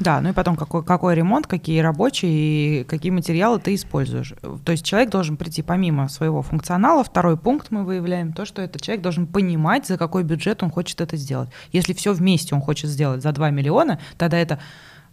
Да, 0.00 0.20
ну 0.20 0.30
и 0.30 0.32
потом 0.32 0.56
какой, 0.56 0.84
какой 0.84 1.14
ремонт, 1.14 1.46
какие 1.46 1.80
рабочие 1.80 2.80
и 2.80 2.84
какие 2.84 3.12
материалы 3.12 3.58
ты 3.60 3.74
используешь. 3.74 4.34
То 4.64 4.72
есть 4.72 4.84
человек 4.84 5.10
должен 5.10 5.36
прийти 5.36 5.62
помимо 5.62 6.08
своего 6.08 6.42
функционала. 6.42 7.04
Второй 7.04 7.36
пункт 7.36 7.70
мы 7.70 7.84
выявляем 7.84 8.32
то, 8.32 8.44
что 8.44 8.60
этот 8.62 8.82
человек 8.82 9.02
должен 9.02 9.26
понимать, 9.26 9.86
за 9.86 9.96
какой 9.96 10.24
бюджет 10.24 10.62
он 10.62 10.70
хочет 10.70 11.00
это 11.00 11.16
сделать. 11.16 11.48
Если 11.72 11.92
все 11.92 12.12
вместе 12.12 12.54
он 12.54 12.60
хочет 12.60 12.90
сделать 12.90 13.22
за 13.22 13.32
2 13.32 13.50
миллиона, 13.50 14.00
тогда 14.18 14.38
это 14.38 14.58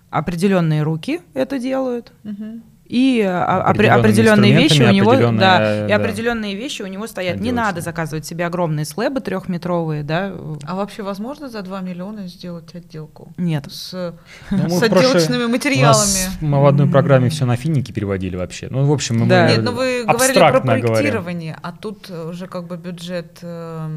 определенные 0.09 0.83
руки 0.83 1.21
это 1.33 1.59
делают. 1.59 2.11
Угу 2.23 2.61
и 2.91 3.21
а, 3.21 3.61
определенные 3.61 4.51
вещи 4.51 4.81
у 4.81 4.91
него, 4.91 5.15
да, 5.15 5.85
и 5.85 5.87
да. 5.87 5.95
определенные 5.95 6.55
вещи 6.55 6.81
у 6.81 6.87
него 6.87 7.07
стоят. 7.07 7.39
Не 7.39 7.53
надо 7.53 7.79
заказывать 7.79 8.25
себе 8.25 8.45
огромные 8.45 8.85
слэбы 8.85 9.21
трехметровые, 9.21 10.03
да. 10.03 10.33
А 10.63 10.75
вообще 10.75 11.01
возможно 11.01 11.47
за 11.47 11.61
2 11.61 11.81
миллиона 11.81 12.27
сделать 12.27 12.75
отделку? 12.75 13.31
Нет. 13.37 13.67
С, 13.69 14.13
ну, 14.51 14.69
с 14.69 14.83
отделочными 14.83 15.45
материалами. 15.45 15.85
Нас, 15.87 16.29
мы 16.41 16.61
в 16.61 16.65
одной 16.65 16.89
программе 16.89 17.29
все 17.29 17.45
на 17.45 17.55
финики 17.55 17.93
переводили 17.93 18.35
вообще. 18.35 18.67
Ну, 18.69 18.83
в 18.83 18.91
общем, 18.91 19.19
мы 19.19 19.27
да. 19.27 19.49
Нет, 19.49 19.63
но 19.63 19.71
ну 19.71 19.77
вы 19.77 20.03
говорили 20.03 20.39
про 20.39 20.59
проектирование, 20.59 21.53
говорим. 21.53 21.59
а 21.63 21.71
тут 21.71 22.09
уже 22.09 22.47
как 22.47 22.67
бы 22.67 22.75
бюджет 22.75 23.39
э, 23.41 23.87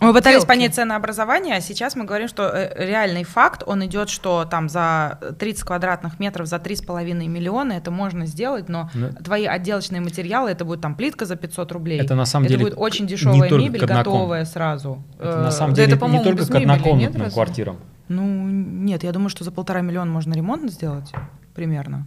Мы 0.00 0.12
пытались 0.12 0.36
отделки. 0.36 0.46
понять 0.46 0.74
ценообразование, 0.76 1.56
а 1.56 1.60
сейчас 1.60 1.96
мы 1.96 2.04
говорим, 2.04 2.28
что 2.28 2.44
э, 2.44 2.86
реальный 2.86 3.24
факт, 3.24 3.64
он 3.66 3.84
идет, 3.84 4.10
что 4.10 4.44
там 4.44 4.68
за 4.68 5.18
30 5.40 5.64
квадратных 5.64 6.20
метров, 6.20 6.46
за 6.46 6.56
3,5 6.56 7.26
миллиона 7.26 7.72
это 7.72 7.90
можно 7.90 8.26
сделать 8.26 8.43
сделать, 8.44 8.68
но 8.68 8.90
да. 8.94 9.08
твои 9.22 9.46
отделочные 9.46 10.00
материалы, 10.00 10.50
это 10.50 10.64
будет 10.64 10.80
там 10.80 10.94
плитка 10.94 11.24
за 11.24 11.36
500 11.36 11.72
рублей. 11.72 12.00
Это 12.00 12.14
на 12.14 12.26
самом 12.26 12.46
это 12.46 12.54
деле 12.54 12.64
будет 12.64 12.78
очень 12.78 13.06
дешевая 13.06 13.50
мебель, 13.50 13.86
готовая 13.86 14.44
сразу. 14.44 15.02
Это 15.18 15.38
на 15.38 15.50
самом 15.50 15.74
деле 15.74 15.96
да 15.96 16.06
это, 16.06 16.12
не 16.12 16.22
только 16.22 16.46
к 16.46 16.54
однокомнатным 16.54 17.22
нет, 17.22 17.32
квартирам. 17.32 17.78
Ну, 18.08 18.48
нет, 18.48 19.02
я 19.02 19.12
думаю, 19.12 19.30
что 19.30 19.44
за 19.44 19.50
полтора 19.50 19.80
миллиона 19.80 20.10
можно 20.10 20.34
ремонт 20.34 20.70
сделать 20.70 21.10
примерно 21.54 22.06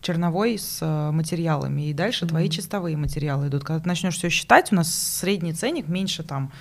черновой 0.00 0.58
с 0.58 0.78
э, 0.80 1.10
материалами, 1.10 1.88
и 1.88 1.92
дальше 1.92 2.24
mm-hmm. 2.24 2.28
твои 2.28 2.48
чистовые 2.48 2.96
материалы 2.96 3.48
идут. 3.48 3.64
Когда 3.64 3.82
ты 3.82 3.88
начнешь 3.88 4.14
все 4.14 4.28
считать, 4.28 4.70
у 4.72 4.76
нас 4.76 4.94
средний 4.94 5.52
ценник 5.52 5.88
меньше 5.88 6.22
там 6.22 6.52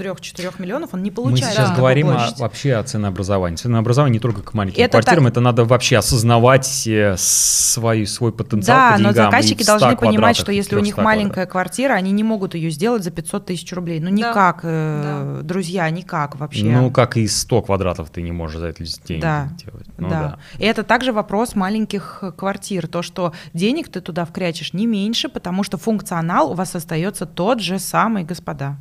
3-4 0.00 0.54
миллионов 0.58 0.94
он 0.94 1.02
не 1.02 1.10
получает. 1.10 1.44
Мы 1.44 1.64
сейчас 1.64 1.76
говорим 1.76 2.08
о, 2.08 2.28
вообще 2.38 2.74
о 2.74 2.82
ценообразовании. 2.82 3.56
Ценообразование 3.56 4.14
не 4.14 4.20
только 4.20 4.42
к 4.42 4.54
маленьким 4.54 4.82
это 4.82 4.92
квартирам, 4.92 5.24
так... 5.24 5.32
это 5.32 5.40
надо 5.40 5.64
вообще 5.64 5.98
осознавать 5.98 6.86
э, 6.86 7.16
свой, 7.18 8.06
свой 8.06 8.32
потенциал 8.32 8.78
Да, 8.78 8.96
по 8.96 9.02
но 9.02 9.12
заказчики 9.12 9.64
должны 9.64 9.96
понимать, 9.96 10.36
что 10.36 10.52
если 10.52 10.76
у 10.76 10.80
них 10.80 10.96
маленькая 10.96 11.46
квартира, 11.46 11.94
они 11.94 12.12
не 12.12 12.24
могут 12.24 12.54
ее 12.54 12.70
сделать 12.70 13.04
за 13.04 13.10
500 13.10 13.46
тысяч 13.46 13.72
рублей. 13.72 14.00
Ну 14.00 14.08
никак, 14.08 14.60
да. 14.62 14.68
Э, 14.68 15.36
да. 15.36 15.42
друзья, 15.42 15.88
никак 15.90 16.36
вообще. 16.36 16.64
Ну 16.64 16.90
как 16.90 17.16
и 17.16 17.26
100 17.26 17.62
квадратов 17.62 18.10
ты 18.10 18.22
не 18.22 18.32
можешь 18.32 18.58
за 18.60 18.68
это 18.68 18.84
деньги 18.84 19.22
да. 19.22 19.48
делать. 19.56 19.86
Ну, 19.98 20.08
да. 20.08 20.20
да. 20.20 20.38
И 20.58 20.64
это 20.64 20.82
также 20.82 21.12
вопрос 21.12 21.54
маленьких 21.54 22.22
квартир. 22.36 22.86
То, 22.86 23.02
что 23.02 23.32
денег 23.52 23.88
ты 23.88 24.00
туда 24.00 24.24
вкрячешь 24.24 24.72
не 24.72 24.86
меньше, 24.86 25.28
потому 25.28 25.62
что 25.62 25.76
функционал 25.76 26.52
у 26.52 26.54
вас 26.54 26.74
остается 26.74 27.26
тот 27.26 27.60
же 27.60 27.78
самый, 27.78 28.24
господа 28.24 28.76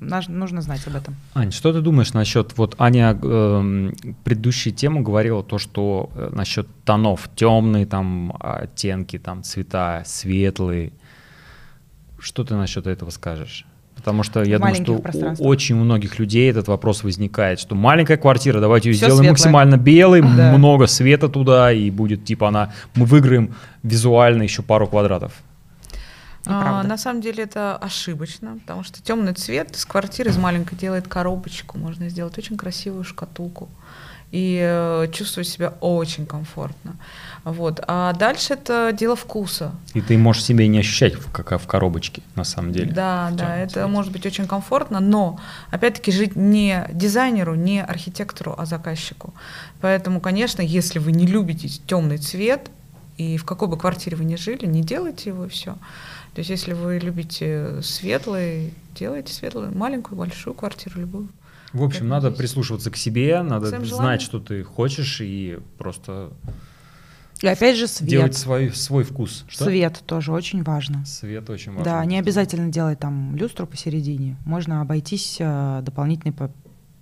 нужно 0.00 0.62
знать 0.62 0.86
об 0.86 0.96
этом. 0.96 1.16
Ань, 1.34 1.52
что 1.52 1.72
ты 1.72 1.80
думаешь 1.80 2.12
насчет, 2.14 2.56
вот 2.56 2.74
Аня 2.78 3.18
э, 3.20 3.92
предыдущую 4.24 4.74
тему 4.74 5.02
говорила 5.02 5.42
то, 5.42 5.58
что 5.58 6.10
э, 6.14 6.30
насчет 6.32 6.66
тонов, 6.84 7.28
темные 7.34 7.86
там 7.86 8.36
оттенки, 8.40 9.18
там 9.18 9.42
цвета, 9.42 10.02
светлые. 10.06 10.92
Что 12.18 12.44
ты 12.44 12.54
насчет 12.54 12.86
этого 12.86 13.10
скажешь? 13.10 13.66
Потому 13.96 14.22
что 14.22 14.42
я 14.42 14.58
думаю, 14.58 14.74
что 14.74 14.92
у 14.92 15.48
очень 15.48 15.74
многих 15.74 16.18
людей 16.18 16.50
этот 16.50 16.68
вопрос 16.68 17.02
возникает, 17.02 17.58
что 17.58 17.74
маленькая 17.74 18.18
квартира, 18.18 18.60
давайте 18.60 18.90
ее 18.90 18.94
Всё 18.94 19.06
сделаем 19.06 19.18
светлое. 19.18 19.30
максимально 19.32 19.76
белой, 19.76 20.20
да. 20.20 20.52
много 20.52 20.86
света 20.86 21.28
туда, 21.28 21.72
и 21.72 21.90
будет 21.90 22.24
типа 22.24 22.48
она, 22.48 22.72
мы 22.94 23.06
выиграем 23.06 23.54
визуально 23.82 24.42
еще 24.42 24.62
пару 24.62 24.86
квадратов. 24.86 25.32
А, 26.46 26.82
на 26.82 26.96
самом 26.96 27.20
деле 27.20 27.44
это 27.44 27.76
ошибочно, 27.76 28.58
потому 28.60 28.84
что 28.84 29.02
темный 29.02 29.34
цвет 29.34 29.76
с 29.76 29.84
квартиры 29.84 30.30
из 30.30 30.38
маленькой 30.38 30.76
делает 30.76 31.08
коробочку, 31.08 31.78
можно 31.78 32.08
сделать 32.08 32.38
очень 32.38 32.56
красивую 32.56 33.04
шкатулку 33.04 33.68
и 34.32 34.60
э, 34.60 35.08
чувствовать 35.12 35.48
себя 35.48 35.74
очень 35.80 36.26
комфортно. 36.26 36.96
Вот. 37.44 37.80
А 37.86 38.12
дальше 38.12 38.54
это 38.54 38.92
дело 38.92 39.14
вкуса. 39.14 39.72
И 39.94 40.00
ты 40.00 40.18
можешь 40.18 40.44
себе 40.44 40.66
не 40.66 40.80
ощущать, 40.80 41.14
как 41.32 41.60
в 41.60 41.66
коробочке, 41.66 42.22
на 42.34 42.44
самом 42.44 42.72
деле. 42.72 42.92
Да, 42.92 43.30
да, 43.32 43.56
это 43.56 43.74
цвете. 43.74 43.86
может 43.86 44.12
быть 44.12 44.26
очень 44.26 44.46
комфортно, 44.46 45.00
но 45.00 45.38
опять-таки 45.70 46.10
жить 46.10 46.34
не 46.34 46.86
дизайнеру, 46.92 47.54
не 47.54 47.82
архитектору, 47.82 48.54
а 48.58 48.66
заказчику. 48.66 49.32
Поэтому, 49.80 50.20
конечно, 50.20 50.60
если 50.60 50.98
вы 50.98 51.12
не 51.12 51.26
любите 51.26 51.68
темный 51.86 52.18
цвет, 52.18 52.68
и 53.16 53.38
в 53.38 53.44
какой 53.44 53.68
бы 53.68 53.78
квартире 53.78 54.16
вы 54.16 54.24
ни 54.24 54.36
жили, 54.36 54.66
не 54.66 54.82
делайте 54.82 55.30
его 55.30 55.46
и 55.46 55.48
все. 55.48 55.76
То 56.36 56.40
есть 56.40 56.50
если 56.50 56.74
вы 56.74 56.98
любите 56.98 57.80
светлый, 57.80 58.74
делайте 58.94 59.32
светлую, 59.32 59.74
маленькую, 59.74 60.18
большую 60.18 60.52
квартиру, 60.52 61.00
любую. 61.00 61.30
В 61.72 61.82
общем, 61.82 62.08
надо 62.08 62.28
здесь. 62.28 62.38
прислушиваться 62.40 62.90
к 62.90 62.96
себе, 62.98 63.40
надо 63.40 63.68
Своим 63.68 63.86
знать, 63.86 63.88
желанием. 63.88 64.20
что 64.20 64.40
ты 64.40 64.62
хочешь, 64.62 65.22
и 65.22 65.58
просто 65.78 66.30
и 67.40 67.46
опять 67.46 67.78
же 67.78 67.86
свет. 67.86 68.10
Делать 68.10 68.36
свой, 68.36 68.70
свой 68.72 69.04
вкус. 69.04 69.46
Что? 69.48 69.64
Свет 69.64 70.02
тоже 70.04 70.30
очень 70.30 70.62
важно. 70.62 71.06
Свет 71.06 71.48
очень 71.48 71.72
важно. 71.72 71.84
Да, 71.84 72.04
не 72.04 72.18
обязательно 72.18 72.70
делать 72.70 72.98
там 72.98 73.34
люстру 73.34 73.66
посередине. 73.66 74.36
Можно 74.44 74.82
обойтись 74.82 75.38
э, 75.38 75.80
дополнительной 75.82 76.34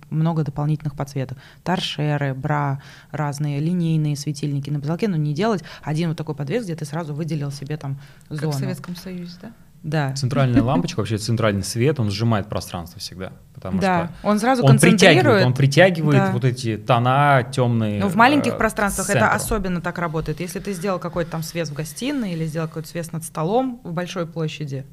много 0.09 0.43
дополнительных 0.43 0.95
подсветок. 0.95 1.37
Торшеры, 1.63 2.33
бра, 2.33 2.81
разные 3.11 3.59
линейные 3.59 4.15
светильники 4.15 4.69
на 4.69 4.79
потолке, 4.79 5.07
но 5.07 5.17
не 5.17 5.33
делать 5.33 5.63
один 5.81 6.09
вот 6.09 6.17
такой 6.17 6.35
подвес, 6.35 6.63
где 6.63 6.75
ты 6.75 6.85
сразу 6.85 7.13
выделил 7.13 7.51
себе 7.51 7.77
там 7.77 7.99
зону. 8.29 8.51
Как 8.51 8.55
в 8.55 8.59
Советском 8.59 8.95
Союзе, 8.95 9.33
да? 9.41 9.51
Да. 9.85 10.13
Центральная 10.13 10.63
лампочка, 10.63 10.99
вообще 10.99 11.17
центральный 11.17 11.63
свет, 11.63 11.99
он 11.99 12.09
сжимает 12.09 12.47
пространство 12.47 12.99
всегда. 12.99 13.33
Потому 13.53 13.79
да, 13.79 14.11
что 14.19 14.27
он 14.27 14.39
сразу 14.39 14.63
он 14.63 14.69
концентрирует. 14.69 15.13
Притягивает, 15.13 15.45
он 15.45 15.53
притягивает 15.53 16.17
да. 16.17 16.31
вот 16.31 16.43
эти 16.43 16.75
тона 16.75 17.47
темные. 17.51 17.99
Но 17.99 18.07
в 18.09 18.15
маленьких 18.15 18.53
э, 18.53 18.57
пространствах 18.57 19.11
это 19.11 19.31
особенно 19.31 19.81
так 19.81 19.99
работает. 19.99 20.39
Если 20.39 20.59
ты 20.59 20.73
сделал 20.73 20.97
какой-то 20.97 21.31
там 21.31 21.43
свет 21.43 21.69
в 21.69 21.73
гостиной 21.73 22.33
или 22.33 22.45
сделал 22.47 22.67
какой-то 22.67 22.89
свет 22.89 23.13
над 23.13 23.23
столом 23.23 23.79
в 23.83 23.93
большой 23.93 24.25
площади, 24.25 24.85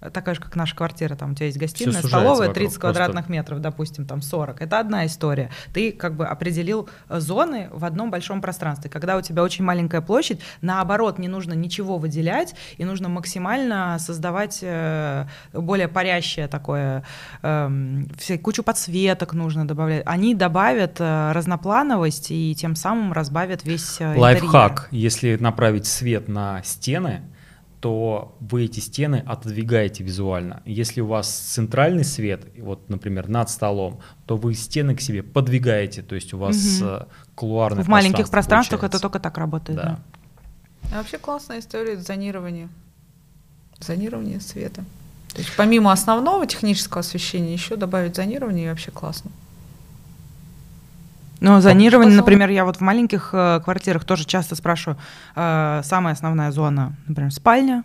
такая 0.00 0.34
же, 0.34 0.40
как 0.40 0.54
наша 0.56 0.76
квартира, 0.76 1.14
там 1.14 1.32
у 1.32 1.34
тебя 1.34 1.46
есть 1.46 1.58
гостиная, 1.58 2.02
столовая, 2.02 2.48
30 2.48 2.76
вокруг, 2.76 2.80
квадратных 2.80 3.24
просто... 3.24 3.32
метров, 3.32 3.60
допустим, 3.60 4.06
там 4.06 4.22
40. 4.22 4.62
Это 4.62 4.78
одна 4.78 5.06
история. 5.06 5.50
Ты 5.72 5.92
как 5.92 6.14
бы 6.14 6.26
определил 6.26 6.88
э, 7.08 7.20
зоны 7.20 7.68
в 7.72 7.84
одном 7.84 8.10
большом 8.10 8.40
пространстве. 8.40 8.90
Когда 8.90 9.16
у 9.16 9.20
тебя 9.20 9.42
очень 9.42 9.64
маленькая 9.64 10.00
площадь, 10.00 10.40
наоборот, 10.60 11.18
не 11.18 11.28
нужно 11.28 11.52
ничего 11.54 11.98
выделять, 11.98 12.54
и 12.76 12.84
нужно 12.84 13.08
максимально 13.08 13.98
создавать 13.98 14.60
э, 14.62 15.26
более 15.52 15.88
парящее 15.88 16.48
такое, 16.48 17.02
все, 17.40 18.38
кучу 18.38 18.62
подсветок 18.62 19.32
нужно 19.32 19.66
добавлять. 19.66 20.02
Они 20.06 20.34
добавят 20.34 20.96
э, 21.00 21.32
разноплановость 21.32 22.30
и 22.30 22.54
тем 22.54 22.76
самым 22.76 23.12
разбавят 23.12 23.64
весь 23.64 24.00
Лайфхак, 24.00 24.88
если 24.90 25.36
направить 25.36 25.86
свет 25.86 26.28
на 26.28 26.62
стены, 26.62 27.22
то 27.80 28.36
вы 28.40 28.64
эти 28.64 28.80
стены 28.80 29.22
отодвигаете 29.26 30.02
визуально. 30.02 30.62
Если 30.64 31.00
у 31.00 31.06
вас 31.06 31.28
центральный 31.28 32.04
свет, 32.04 32.46
вот, 32.58 32.88
например, 32.88 33.28
над 33.28 33.50
столом, 33.50 34.00
то 34.26 34.36
вы 34.36 34.54
стены 34.54 34.96
к 34.96 35.00
себе 35.00 35.22
подвигаете, 35.22 36.02
то 36.02 36.14
есть 36.14 36.34
у 36.34 36.38
вас 36.38 36.80
угу. 36.80 37.06
кулуарное 37.34 37.84
В 37.84 37.88
маленьких 37.88 38.28
пространствах 38.30 38.80
получается. 38.80 38.96
это 38.96 39.02
только 39.02 39.20
так 39.20 39.38
работает. 39.38 39.78
Да. 39.78 39.84
да. 39.84 40.90
А 40.92 40.98
вообще 40.98 41.18
классная 41.18 41.60
история 41.60 41.96
зонирования. 41.96 42.68
Зонирование 43.78 44.40
света. 44.40 44.82
То 45.32 45.38
есть 45.38 45.54
помимо 45.56 45.92
основного 45.92 46.46
технического 46.46 47.00
освещения 47.00 47.52
еще 47.52 47.76
добавить 47.76 48.16
зонирование 48.16 48.66
и 48.66 48.68
вообще 48.68 48.90
классно. 48.90 49.30
Но 51.48 51.60
зонирование, 51.60 52.14
например, 52.14 52.50
я 52.50 52.64
вот 52.64 52.76
в 52.76 52.80
маленьких 52.80 53.30
э, 53.32 53.60
квартирах 53.64 54.04
тоже 54.04 54.24
часто 54.24 54.54
спрашиваю, 54.54 54.98
э, 55.34 55.80
самая 55.82 56.14
основная 56.14 56.50
зона, 56.52 56.94
например, 57.06 57.32
спальня, 57.32 57.84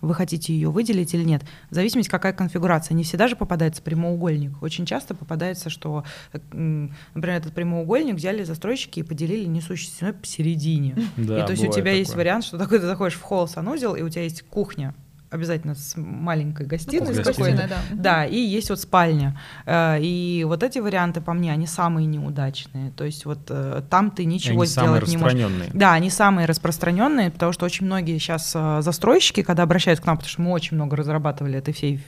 вы 0.00 0.14
хотите 0.14 0.52
ее 0.52 0.70
выделить 0.70 1.14
или 1.14 1.24
нет. 1.24 1.42
В 1.70 1.74
зависимости, 1.74 2.10
какая 2.10 2.32
конфигурация. 2.32 2.94
Не 2.94 3.04
всегда 3.04 3.28
же 3.28 3.36
попадается 3.36 3.82
прямоугольник. 3.82 4.62
Очень 4.62 4.86
часто 4.86 5.14
попадается, 5.14 5.70
что, 5.70 6.04
например, 6.32 7.36
этот 7.36 7.52
прямоугольник 7.52 8.16
взяли 8.16 8.42
застройщики 8.44 9.00
и 9.00 9.02
поделили 9.02 9.46
несущей 9.46 9.88
стеной 9.88 10.14
посередине. 10.14 10.96
Да, 11.16 11.42
и 11.42 11.46
то 11.46 11.52
есть 11.52 11.64
у 11.64 11.66
тебя 11.66 11.84
такое. 11.84 11.94
есть 11.96 12.14
вариант, 12.14 12.44
что 12.44 12.58
такой 12.58 12.78
ты 12.78 12.86
заходишь 12.86 13.16
в 13.16 13.22
холл 13.22 13.48
санузел, 13.48 13.94
и 13.94 14.02
у 14.02 14.08
тебя 14.08 14.22
есть 14.22 14.42
кухня 14.42 14.94
обязательно 15.30 15.74
с 15.74 15.94
маленькой 15.96 16.66
гостиной. 16.66 17.14
Ну, 17.14 17.22
спокойной, 17.22 17.68
да. 17.68 17.78
Да, 17.92 18.24
и 18.26 18.36
есть 18.36 18.70
вот 18.70 18.80
спальня. 18.80 19.40
Э, 19.64 19.98
и 20.00 20.44
вот 20.46 20.62
эти 20.62 20.78
варианты, 20.78 21.20
по 21.20 21.32
мне, 21.32 21.52
они 21.52 21.66
самые 21.66 22.06
неудачные. 22.06 22.90
То 22.92 23.04
есть 23.04 23.24
вот 23.24 23.38
э, 23.48 23.82
там 23.88 24.10
ты 24.10 24.24
ничего 24.24 24.62
они 24.62 24.70
сделать 24.70 25.08
не 25.08 25.16
можешь. 25.16 25.70
Да, 25.72 25.92
они 25.92 26.10
самые 26.10 26.46
распространенные, 26.46 27.30
потому 27.30 27.52
что 27.52 27.64
очень 27.64 27.86
многие 27.86 28.18
сейчас 28.18 28.52
э, 28.54 28.82
застройщики, 28.82 29.42
когда 29.42 29.62
обращаются 29.62 30.02
к 30.02 30.06
нам, 30.06 30.16
потому 30.16 30.30
что 30.30 30.42
мы 30.42 30.50
очень 30.50 30.76
много 30.76 30.96
разрабатывали 30.96 31.58
этой 31.58 31.72
всей 31.72 32.00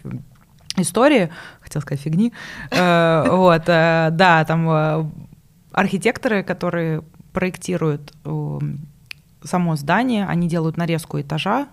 истории, 0.77 1.31
хотел 1.61 1.83
сказать 1.83 2.01
фигни, 2.01 2.33
вот, 2.71 3.65
да, 3.67 4.45
там 4.49 5.13
архитекторы, 5.73 6.43
которые 6.43 7.03
проектируют 7.33 8.13
э, 8.25 8.59
само 9.43 9.77
здание, 9.77 10.27
они 10.27 10.49
делают 10.49 10.77
нарезку 10.77 11.21
этажа, 11.21 11.69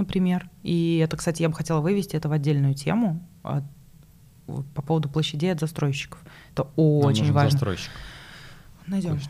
например. 0.00 0.48
И 0.62 0.98
это, 0.98 1.16
кстати, 1.16 1.42
я 1.42 1.48
бы 1.48 1.54
хотела 1.54 1.80
вывести 1.80 2.16
это 2.16 2.28
в 2.28 2.32
отдельную 2.32 2.74
тему 2.74 3.20
от, 3.42 3.64
по 4.74 4.82
поводу 4.82 5.08
площадей 5.08 5.52
от 5.52 5.60
застройщиков. 5.60 6.18
Это 6.52 6.64
очень 6.76 7.26
Нам 7.26 7.34
важно. 7.34 7.50
Застройщик. 7.50 7.90
Найдем. 8.86 9.20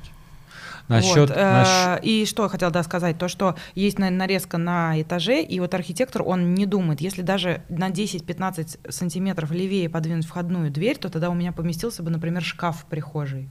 Насчет, 0.89 1.29
вот. 1.29 1.37
насчет... 1.37 2.05
И 2.05 2.27
что 2.27 2.43
я 2.43 2.49
хотела 2.49 2.73
да, 2.73 2.83
сказать, 2.83 3.17
то, 3.17 3.29
что 3.29 3.55
есть 3.77 3.99
нарезка 4.01 4.59
на 4.59 5.01
этаже, 5.01 5.41
и 5.41 5.61
вот 5.61 5.73
архитектор, 5.73 6.23
он 6.23 6.55
не 6.55 6.67
думает, 6.67 7.01
если 7.01 7.23
даже 7.23 7.63
на 7.69 7.91
10-15 7.91 8.91
сантиметров 8.91 9.53
левее 9.53 9.89
подвинуть 9.89 10.27
входную 10.27 10.73
дверь, 10.73 10.99
то 10.99 11.09
тогда 11.09 11.31
у 11.31 11.35
меня 11.35 11.53
поместился 11.53 12.03
бы, 12.03 12.11
например, 12.11 12.43
шкаф 12.43 12.81
в 12.81 12.85
прихожей. 12.87 13.49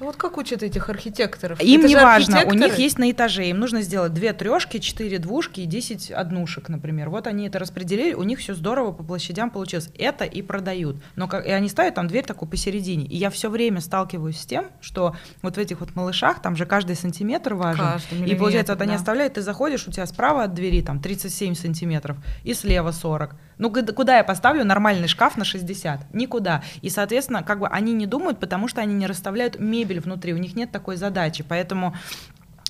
Вот 0.00 0.16
как 0.16 0.38
учат 0.38 0.62
этих 0.62 0.88
архитекторов? 0.88 1.60
Им 1.60 1.84
не 1.84 1.94
важно, 1.94 2.44
у 2.46 2.54
них 2.54 2.78
есть 2.78 2.98
на 2.98 3.10
этаже, 3.10 3.46
им 3.48 3.58
нужно 3.58 3.82
сделать 3.82 4.14
две 4.14 4.32
трешки, 4.32 4.78
четыре 4.78 5.18
двушки 5.18 5.60
и 5.60 5.66
десять 5.66 6.10
однушек, 6.10 6.70
например. 6.70 7.10
Вот 7.10 7.26
они 7.26 7.46
это 7.46 7.58
распределили, 7.58 8.14
у 8.14 8.22
них 8.22 8.38
все 8.38 8.54
здорово 8.54 8.92
по 8.92 9.04
площадям 9.04 9.50
получилось. 9.50 9.90
Это 9.98 10.24
и 10.24 10.40
продают. 10.40 10.96
Но 11.16 11.28
как, 11.28 11.46
и 11.46 11.50
они 11.50 11.68
ставят 11.68 11.94
там 11.94 12.08
дверь 12.08 12.24
такую 12.24 12.48
посередине. 12.48 13.04
И 13.06 13.16
я 13.16 13.28
все 13.28 13.50
время 13.50 13.80
сталкиваюсь 13.80 14.40
с 14.40 14.46
тем, 14.46 14.66
что 14.80 15.14
вот 15.42 15.56
в 15.56 15.58
этих 15.58 15.80
вот 15.80 15.94
малышах 15.94 16.40
там 16.40 16.56
же 16.56 16.64
каждый 16.64 16.96
сантиметр 16.96 17.54
важен. 17.54 17.84
Каждый 17.84 18.26
и 18.26 18.34
получается, 18.34 18.72
вот 18.72 18.78
да. 18.78 18.84
они 18.84 18.94
оставляют, 18.94 19.34
ты 19.34 19.42
заходишь, 19.42 19.86
у 19.86 19.92
тебя 19.92 20.06
справа 20.06 20.44
от 20.44 20.54
двери 20.54 20.80
там 20.80 21.00
37 21.00 21.54
сантиметров 21.54 22.16
и 22.42 22.54
слева 22.54 22.92
40. 22.92 23.34
Ну 23.60 23.70
куда 23.70 24.16
я 24.16 24.24
поставлю 24.24 24.64
нормальный 24.64 25.06
шкаф 25.06 25.36
на 25.36 25.44
60? 25.44 26.14
Никуда. 26.14 26.62
И, 26.80 26.88
соответственно, 26.88 27.42
как 27.42 27.60
бы 27.60 27.68
они 27.68 27.92
не 27.92 28.06
думают, 28.06 28.40
потому 28.40 28.68
что 28.68 28.80
они 28.80 28.94
не 28.94 29.06
расставляют 29.06 29.60
мебель 29.60 30.00
внутри, 30.00 30.32
у 30.32 30.38
них 30.38 30.56
нет 30.56 30.72
такой 30.72 30.96
задачи. 30.96 31.44
Поэтому 31.46 31.94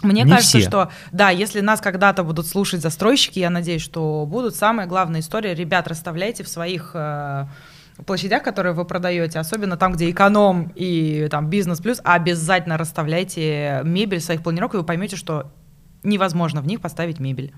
мне 0.02 0.22
не 0.22 0.30
кажется, 0.30 0.58
все. 0.58 0.68
что 0.68 0.90
да, 1.12 1.30
если 1.30 1.60
нас 1.60 1.80
когда-то 1.80 2.24
будут 2.24 2.48
слушать 2.48 2.82
застройщики, 2.82 3.38
я 3.38 3.50
надеюсь, 3.50 3.82
что 3.82 4.26
будут. 4.26 4.56
Самая 4.56 4.88
главная 4.88 5.20
история, 5.20 5.54
ребят, 5.54 5.86
расставляйте 5.86 6.42
в 6.42 6.48
своих 6.48 6.90
э, 6.94 7.46
площадях, 8.04 8.42
которые 8.42 8.72
вы 8.72 8.84
продаете, 8.84 9.38
особенно 9.38 9.76
там, 9.76 9.92
где 9.92 10.10
эконом 10.10 10.72
и 10.74 11.28
там 11.30 11.48
бизнес 11.48 11.80
плюс, 11.80 12.00
обязательно 12.02 12.76
расставляйте 12.78 13.82
мебель 13.84 14.20
своих 14.20 14.42
планировках, 14.42 14.74
и 14.74 14.78
вы 14.78 14.84
поймете, 14.84 15.14
что 15.14 15.52
невозможно 16.02 16.62
в 16.62 16.66
них 16.66 16.80
поставить 16.80 17.20
мебель. 17.20 17.54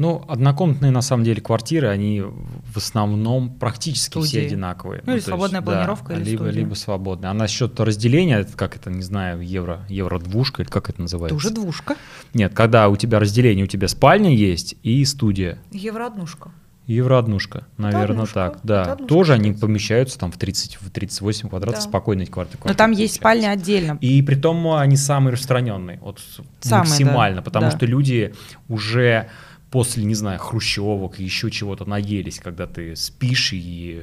Ну, 0.00 0.24
однокомнатные, 0.28 0.90
на 0.92 1.02
самом 1.02 1.24
деле, 1.24 1.42
квартиры, 1.42 1.88
они 1.88 2.22
в 2.22 2.76
основном 2.78 3.50
практически 3.50 4.12
Студии. 4.12 4.28
все 4.28 4.46
одинаковые. 4.46 5.02
Ну, 5.04 5.12
или 5.12 5.20
свободная 5.20 5.60
есть, 5.60 5.70
планировка, 5.70 6.14
да, 6.14 6.20
или 6.20 6.24
либо, 6.30 6.42
студия. 6.44 6.58
либо 6.58 6.74
свободная. 6.74 7.30
А 7.30 7.34
насчет 7.34 7.78
разделения, 7.78 8.46
как 8.56 8.76
это, 8.76 8.88
не 8.88 9.02
знаю, 9.02 9.42
евро, 9.42 9.84
евро-двушка, 9.90 10.62
или 10.62 10.70
как 10.70 10.88
это 10.88 11.02
называется? 11.02 11.34
Это 11.34 11.46
уже 11.46 11.50
двушка. 11.50 11.96
Нет, 12.32 12.54
когда 12.54 12.88
у 12.88 12.96
тебя 12.96 13.18
разделение, 13.18 13.66
у 13.66 13.68
тебя 13.68 13.88
спальня 13.88 14.34
есть 14.34 14.74
и 14.82 15.04
студия. 15.04 15.58
Евро-однушка. 15.70 16.50
Еврооднушка, 16.86 17.66
наверное, 17.76 18.24
так, 18.24 18.60
да. 18.62 18.96
Тоже 18.96 19.34
они 19.34 19.52
помещаются 19.52 20.18
там 20.18 20.32
в 20.32 20.38
30, 20.38 20.78
в 20.80 20.90
38 20.90 21.50
квадратов 21.50 21.84
да. 21.84 21.88
спокойно 21.88 22.22
эти 22.22 22.30
квартиры. 22.30 22.60
Но 22.64 22.72
там 22.72 22.92
есть 22.92 23.16
спальня 23.16 23.50
отдельно. 23.50 23.98
И 24.00 24.20
при 24.22 24.34
том 24.34 24.66
они 24.72 24.96
самые 24.96 25.34
распространенные, 25.34 25.98
вот 26.00 26.20
самые, 26.60 26.88
максимально, 26.88 27.36
да, 27.36 27.42
потому 27.42 27.66
да. 27.66 27.76
что 27.76 27.84
люди 27.86 28.34
уже 28.68 29.28
после, 29.70 30.04
не 30.04 30.14
знаю, 30.14 30.38
хрущевок 30.38 31.20
и 31.20 31.24
еще 31.24 31.50
чего-то 31.50 31.84
наелись, 31.84 32.40
когда 32.40 32.66
ты 32.66 32.96
спишь 32.96 33.52
и 33.52 34.02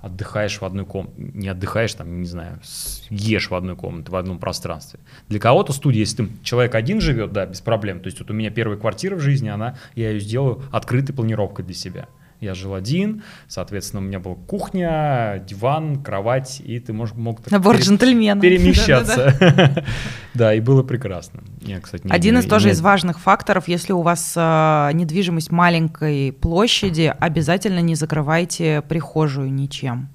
отдыхаешь 0.00 0.60
в 0.60 0.64
одной 0.64 0.86
комнате, 0.86 1.14
не 1.18 1.48
отдыхаешь 1.48 1.94
там, 1.94 2.20
не 2.20 2.26
знаю, 2.26 2.60
ешь 3.10 3.50
в 3.50 3.54
одной 3.54 3.76
комнате, 3.76 4.10
в 4.10 4.16
одном 4.16 4.38
пространстве. 4.38 5.00
Для 5.28 5.38
кого-то 5.38 5.72
студия, 5.72 6.00
если 6.00 6.24
ты, 6.24 6.28
человек 6.42 6.74
один 6.74 7.00
живет, 7.00 7.32
да, 7.32 7.46
без 7.46 7.60
проблем. 7.60 8.00
То 8.00 8.06
есть 8.06 8.18
вот 8.18 8.30
у 8.30 8.34
меня 8.34 8.50
первая 8.50 8.78
квартира 8.78 9.16
в 9.16 9.20
жизни, 9.20 9.48
она, 9.48 9.76
я 9.94 10.10
ее 10.10 10.20
сделаю 10.20 10.62
открытой 10.72 11.14
планировкой 11.14 11.64
для 11.64 11.74
себя. 11.74 12.08
Я 12.40 12.54
жил 12.54 12.74
один, 12.74 13.22
соответственно, 13.48 14.02
у 14.02 14.04
меня 14.04 14.18
была 14.18 14.34
кухня, 14.34 15.44
диван, 15.46 16.02
кровать, 16.02 16.60
и 16.64 16.80
ты 16.80 16.92
мог, 16.92 17.14
мог 17.14 17.50
Набор 17.50 17.76
пере, 17.76 17.84
джентльмена. 17.86 18.40
перемещаться. 18.40 19.84
Да, 20.34 20.54
и 20.54 20.60
было 20.60 20.82
прекрасно. 20.84 21.42
Я, 21.60 21.80
кстати, 21.80 22.06
не, 22.06 22.12
Один 22.12 22.38
из 22.38 22.46
тоже 22.46 22.68
не... 22.68 22.72
из 22.72 22.80
важных 22.80 23.18
факторов, 23.18 23.66
если 23.66 23.92
у 23.92 24.00
вас 24.00 24.34
э, 24.36 24.90
недвижимость 24.94 25.50
маленькой 25.50 26.32
площади, 26.32 27.12
обязательно 27.18 27.80
не 27.80 27.96
закрывайте 27.96 28.82
прихожую 28.88 29.52
ничем. 29.52 30.08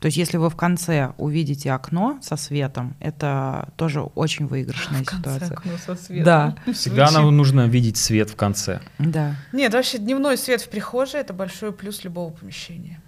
То 0.00 0.06
есть, 0.06 0.16
если 0.16 0.38
вы 0.38 0.48
в 0.48 0.56
конце 0.56 1.12
увидите 1.18 1.72
окно 1.72 2.18
со 2.22 2.36
светом, 2.36 2.96
это 3.00 3.68
тоже 3.76 4.00
очень 4.00 4.46
выигрышная 4.46 5.02
в 5.02 5.06
конце 5.06 5.34
ситуация. 5.34 5.56
Окно 5.56 5.72
со 5.84 5.94
светом. 5.94 6.24
Да. 6.24 6.56
Всегда 6.72 7.10
нам 7.10 7.36
нужно 7.36 7.68
видеть 7.68 7.98
свет 7.98 8.30
в 8.30 8.36
конце. 8.36 8.80
Да. 8.98 9.36
Нет, 9.52 9.74
вообще 9.74 9.98
дневной 9.98 10.38
свет 10.38 10.62
в 10.62 10.70
прихожей 10.70 11.20
это 11.20 11.34
большой 11.34 11.72
плюс 11.72 12.02
любого 12.02 12.30
помещения. 12.30 13.02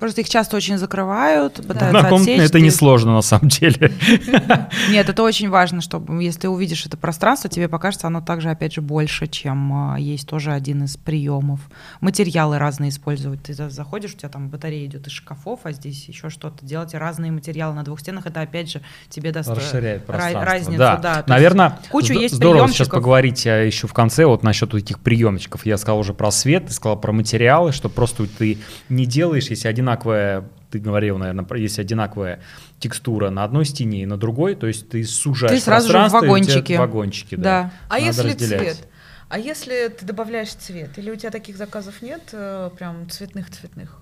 Просто 0.00 0.22
их 0.22 0.30
часто 0.30 0.56
очень 0.56 0.78
закрывают, 0.78 1.56
пытаются 1.56 1.88
Однокомнатные 1.88 2.36
отсечь. 2.36 2.48
это 2.48 2.58
ты... 2.58 2.60
несложно 2.62 3.12
на 3.12 3.20
самом 3.20 3.48
деле. 3.48 3.92
Нет, 4.90 5.08
это 5.10 5.22
очень 5.22 5.50
важно, 5.50 5.82
чтобы 5.82 6.24
если 6.24 6.40
ты 6.40 6.48
увидишь 6.48 6.86
это 6.86 6.96
пространство, 6.96 7.50
тебе 7.50 7.68
покажется 7.68 8.06
оно 8.06 8.22
также, 8.22 8.48
опять 8.48 8.72
же, 8.72 8.80
больше, 8.80 9.26
чем 9.26 9.92
а, 9.92 10.00
есть 10.00 10.26
тоже 10.26 10.52
один 10.52 10.84
из 10.84 10.96
приемов. 10.96 11.60
Материалы 12.00 12.58
разные 12.58 12.88
использовать. 12.88 13.42
Ты 13.42 13.52
заходишь, 13.52 14.14
у 14.14 14.16
тебя 14.16 14.30
там 14.30 14.48
батарея 14.48 14.86
идет 14.86 15.06
из 15.06 15.12
шкафов, 15.12 15.60
а 15.64 15.72
здесь 15.72 16.06
еще 16.06 16.30
что-то. 16.30 16.64
Делать 16.64 16.94
разные 16.94 17.30
материалы 17.30 17.74
на 17.74 17.82
двух 17.82 18.00
стенах, 18.00 18.24
это 18.24 18.40
опять 18.40 18.70
же 18.70 18.80
тебе 19.10 19.32
даст 19.32 19.50
э, 19.50 19.52
Расширяет 19.52 20.08
разницу. 20.08 20.78
Да, 20.78 20.96
да 20.96 21.24
Наверное, 21.26 21.78
кучу 21.90 22.14
есть 22.14 22.36
здорово 22.36 22.68
сейчас 22.68 22.88
поговорить 22.88 23.46
а, 23.46 23.62
еще 23.62 23.86
в 23.86 23.92
конце 23.92 24.24
вот 24.24 24.42
насчет 24.42 24.72
этих 24.72 24.98
приемчиков. 25.00 25.66
Я 25.66 25.76
сказал 25.76 25.98
уже 25.98 26.14
про 26.14 26.30
свет, 26.30 26.68
ты 26.68 26.72
сказал 26.72 26.98
про 26.98 27.12
материалы, 27.12 27.72
что 27.72 27.90
просто 27.90 28.26
ты 28.26 28.56
не 28.88 29.04
делаешь, 29.04 29.48
если 29.50 29.68
один 29.68 29.89
одинаковая, 29.90 30.48
ты 30.70 30.78
говорил, 30.78 31.18
наверное, 31.18 31.46
если 31.56 31.80
одинаковая 31.80 32.40
текстура 32.78 33.30
на 33.30 33.44
одной 33.44 33.64
стене 33.64 34.02
и 34.02 34.06
на 34.06 34.16
другой, 34.16 34.54
то 34.54 34.66
есть 34.66 34.88
ты 34.88 35.04
сужаешь 35.04 35.52
ты 35.52 35.60
сразу 35.60 35.88
пространство, 35.88 36.20
же 36.20 36.26
в 36.26 36.28
вагончики. 36.28 36.72
вагончики, 36.74 37.34
да. 37.34 37.42
да. 37.42 37.72
А 37.88 37.94
Надо 37.94 38.04
если 38.04 38.28
разделять. 38.30 38.60
цвет? 38.60 38.88
А 39.28 39.38
если 39.38 39.88
ты 39.88 40.06
добавляешь 40.06 40.50
цвет? 40.50 40.98
Или 40.98 41.10
у 41.10 41.16
тебя 41.16 41.30
таких 41.30 41.56
заказов 41.56 42.02
нет, 42.02 42.22
э, 42.32 42.70
прям 42.76 43.08
цветных-цветных? 43.08 43.98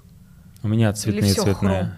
У 0.62 0.68
меня 0.68 0.92
цветные 0.92 1.34
цветные. 1.34 1.94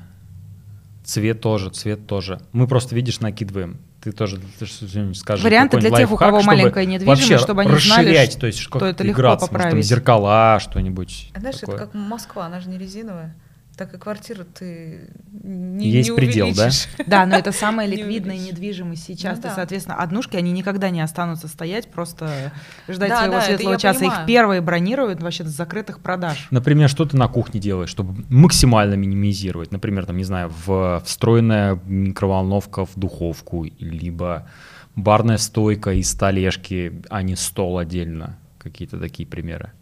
Цвет 1.05 1.40
тоже, 1.40 1.70
цвет 1.70 2.07
тоже. 2.07 2.40
Мы 2.53 2.66
просто, 2.66 2.94
видишь, 2.94 3.20
накидываем 3.20 3.81
ты 4.03 4.12
тоже 4.12 4.40
ты 4.59 4.66
скажешь. 5.14 5.44
Варианты 5.44 5.79
для 5.79 5.90
тех, 5.90 6.11
у 6.11 6.16
кого 6.16 6.40
маленькая 6.40 6.87
недвижимость, 6.87 7.42
чтобы 7.42 7.62
они 7.62 7.79
знали, 7.79 8.26
то 8.29 8.46
есть, 8.46 8.59
что 8.59 8.87
это 8.87 9.05
легко 9.05 9.37
поправить. 9.37 9.50
Может, 9.53 9.70
там, 9.70 9.83
зеркала, 9.83 10.59
что-нибудь. 10.59 11.31
А 11.35 11.40
знаешь, 11.40 11.59
такое. 11.59 11.76
это 11.76 11.85
как 11.85 11.94
Москва, 11.94 12.46
она 12.46 12.61
же 12.61 12.70
не 12.70 12.79
резиновая 12.79 13.37
так 13.81 13.95
и 13.95 13.97
квартиру 13.97 14.45
ты 14.45 15.09
не 15.43 15.88
Есть 15.88 16.11
не 16.11 16.14
предел, 16.14 16.51
да? 16.55 16.69
Да, 17.07 17.25
но 17.25 17.35
это 17.35 17.51
самая 17.51 17.87
ликвидная 17.88 18.37
недвижимость 18.37 19.05
сейчас. 19.05 19.38
Ну, 19.38 19.45
да. 19.45 19.55
соответственно, 19.55 19.97
однушки, 19.97 20.37
они 20.37 20.53
никогда 20.53 20.90
не 20.90 21.01
останутся 21.01 21.49
стоять, 21.49 21.90
просто 21.90 22.53
ждать 22.87 23.09
да, 23.09 23.19
своего 23.21 23.35
да, 23.37 23.40
светлого 23.40 23.79
часа. 23.79 24.01
Понимаю. 24.01 24.21
Их 24.21 24.27
первые 24.27 24.61
бронируют 24.61 25.23
вообще 25.23 25.45
с 25.45 25.49
закрытых 25.49 26.01
продаж. 26.01 26.47
Например, 26.51 26.90
что 26.90 27.07
ты 27.07 27.16
на 27.16 27.27
кухне 27.27 27.59
делаешь, 27.59 27.88
чтобы 27.88 28.23
максимально 28.29 28.97
минимизировать? 28.97 29.73
Например, 29.73 30.05
там, 30.05 30.19
не 30.19 30.25
знаю, 30.25 30.53
в 30.66 31.03
встроенная 31.07 31.81
микроволновка 31.87 32.85
в 32.85 32.93
духовку, 32.97 33.64
либо 33.79 34.47
барная 34.95 35.38
стойка 35.38 35.95
и 35.95 36.03
столешки, 36.03 37.01
а 37.09 37.23
не 37.23 37.35
стол 37.35 37.79
отдельно. 37.79 38.38
Какие-то 38.59 38.99
такие 38.99 39.27
примеры. 39.27 39.73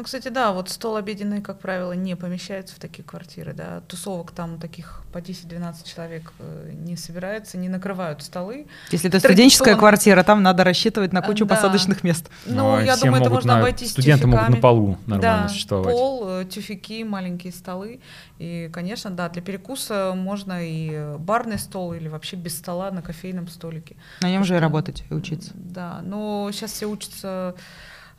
Ну, 0.00 0.04
кстати, 0.04 0.28
да, 0.28 0.52
вот 0.52 0.70
стол 0.70 0.96
обеденный, 0.96 1.42
как 1.42 1.58
правило, 1.58 1.92
не 1.92 2.16
помещается 2.16 2.74
в 2.74 2.78
такие 2.78 3.04
квартиры, 3.04 3.52
да, 3.52 3.82
тусовок 3.86 4.30
там 4.30 4.58
таких 4.58 5.02
по 5.12 5.18
10-12 5.18 5.74
человек 5.84 6.32
э, 6.38 6.70
не 6.72 6.96
собирается, 6.96 7.58
не 7.58 7.68
накрывают 7.68 8.22
столы. 8.22 8.66
Если 8.92 9.10
это 9.10 9.20
студенческая 9.20 9.76
квартира, 9.76 10.22
там 10.22 10.42
надо 10.42 10.64
рассчитывать 10.64 11.12
на 11.12 11.20
кучу 11.20 11.44
да. 11.44 11.54
посадочных 11.54 12.02
мест. 12.02 12.30
Ну, 12.46 12.78
ну 12.78 12.80
я 12.80 12.96
думаю, 12.96 13.20
это 13.20 13.28
можно 13.28 13.56
на... 13.56 13.60
обойтись 13.60 13.90
Студенты 13.90 14.26
могут 14.26 14.48
на 14.48 14.56
полу 14.56 14.96
нормально 15.06 15.42
да, 15.42 15.48
существовать. 15.50 15.94
пол, 15.94 16.24
э, 16.30 16.44
тюфяки, 16.46 17.04
маленькие 17.04 17.52
столы. 17.52 18.00
И, 18.38 18.70
конечно, 18.72 19.10
да, 19.10 19.28
для 19.28 19.42
перекуса 19.42 20.14
можно 20.16 20.66
и 20.66 21.14
барный 21.18 21.58
стол 21.58 21.92
или 21.92 22.08
вообще 22.08 22.36
без 22.36 22.56
стола 22.56 22.90
на 22.90 23.02
кофейном 23.02 23.48
столике. 23.48 23.96
На 24.22 24.30
нем 24.30 24.44
же 24.44 24.56
и 24.56 24.58
работать, 24.58 25.04
и 25.10 25.12
учиться. 25.12 25.50
Да, 25.52 26.00
но 26.02 26.48
сейчас 26.52 26.72
все 26.72 26.86
учатся 26.86 27.54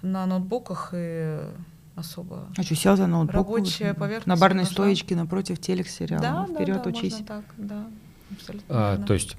на 0.02 0.26
ноутбуках 0.26 0.90
и 0.94 1.40
особо. 1.96 2.48
А 2.58 2.64
что, 2.64 2.76
сел 2.76 2.98
за 2.98 3.08
ноутбук? 3.08 3.36
Рабочая 3.36 3.94
поверхность. 3.94 4.28
На 4.28 4.36
барной 4.36 4.64
нужна. 4.64 4.74
стоечке 4.74 5.16
напротив 5.16 5.60
телек 5.60 5.88
сериала. 5.88 6.22
Да, 6.22 6.54
Вперед 6.54 6.82
да, 6.84 6.90
учись. 6.90 7.14
Можно 7.14 7.26
так, 7.26 7.44
да, 7.58 7.86
абсолютно. 8.32 8.66
А, 8.70 8.98
то 8.98 9.14
есть 9.14 9.38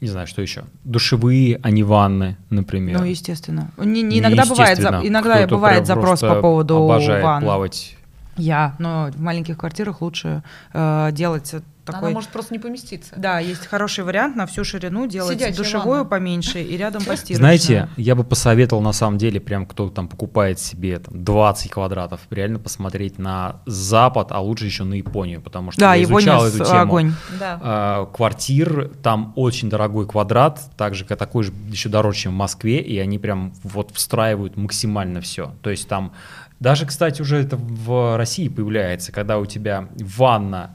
не 0.00 0.08
знаю, 0.08 0.26
что 0.26 0.42
еще. 0.42 0.64
Душевые, 0.84 1.60
а 1.62 1.70
не 1.70 1.82
ванны, 1.82 2.36
например. 2.50 2.98
Ну, 2.98 3.04
естественно. 3.04 3.70
Не, 3.76 4.02
не 4.02 4.18
иногда 4.20 4.44
бывает, 4.44 4.78
за, 4.78 5.00
иногда 5.02 5.46
бывает 5.46 5.86
запрос 5.86 6.20
по 6.20 6.40
поводу 6.40 6.76
обожает 6.84 7.24
ванн. 7.24 7.42
плавать. 7.42 7.96
Я, 8.36 8.76
но 8.78 9.10
в 9.12 9.20
маленьких 9.20 9.58
квартирах 9.58 10.00
лучше 10.00 10.44
э, 10.72 11.10
делать 11.12 11.52
такой... 11.92 12.08
Она 12.08 12.14
может 12.14 12.30
просто 12.30 12.54
не 12.54 12.58
поместиться. 12.58 13.14
Да, 13.16 13.38
есть 13.38 13.66
хороший 13.66 14.04
вариант 14.04 14.36
на 14.36 14.46
всю 14.46 14.64
ширину 14.64 15.06
делать 15.06 15.34
Сидячая 15.34 15.56
душевую 15.56 15.98
ванна. 15.98 16.10
поменьше 16.10 16.62
и 16.62 16.76
рядом 16.76 17.04
постирочную. 17.04 17.38
Знаете, 17.38 17.88
я 17.96 18.14
бы 18.14 18.24
посоветовал 18.24 18.82
на 18.82 18.92
самом 18.92 19.18
деле, 19.18 19.40
прям 19.40 19.66
кто 19.66 19.88
там 19.88 20.08
покупает 20.08 20.58
себе 20.58 20.98
там, 20.98 21.24
20 21.24 21.70
квадратов, 21.70 22.20
реально 22.30 22.58
посмотреть 22.58 23.18
на 23.18 23.60
Запад, 23.66 24.28
а 24.30 24.40
лучше 24.40 24.66
еще 24.66 24.84
на 24.84 24.94
Японию, 24.94 25.40
потому 25.40 25.70
что 25.70 25.80
да, 25.80 25.94
я 25.94 26.04
изучал 26.04 26.46
эту 26.46 26.64
тему. 26.64 26.80
Огонь. 26.80 27.12
Да. 27.38 27.60
А, 27.62 28.06
квартир, 28.06 28.90
там 29.02 29.32
очень 29.36 29.68
дорогой 29.70 30.06
квадрат, 30.06 30.60
также 30.76 31.04
такой 31.04 31.44
же 31.44 31.52
еще 31.68 31.88
дороже, 31.88 32.18
чем 32.18 32.32
в 32.32 32.36
Москве, 32.36 32.80
и 32.80 32.98
они 32.98 33.18
прям 33.18 33.52
вот 33.62 33.92
встраивают 33.92 34.56
максимально 34.56 35.20
все. 35.20 35.54
То 35.62 35.70
есть 35.70 35.88
там 35.88 36.12
даже, 36.60 36.86
кстати, 36.86 37.22
уже 37.22 37.36
это 37.36 37.56
в 37.56 38.16
России 38.16 38.48
появляется, 38.48 39.12
когда 39.12 39.38
у 39.38 39.46
тебя 39.46 39.88
ванна 39.96 40.74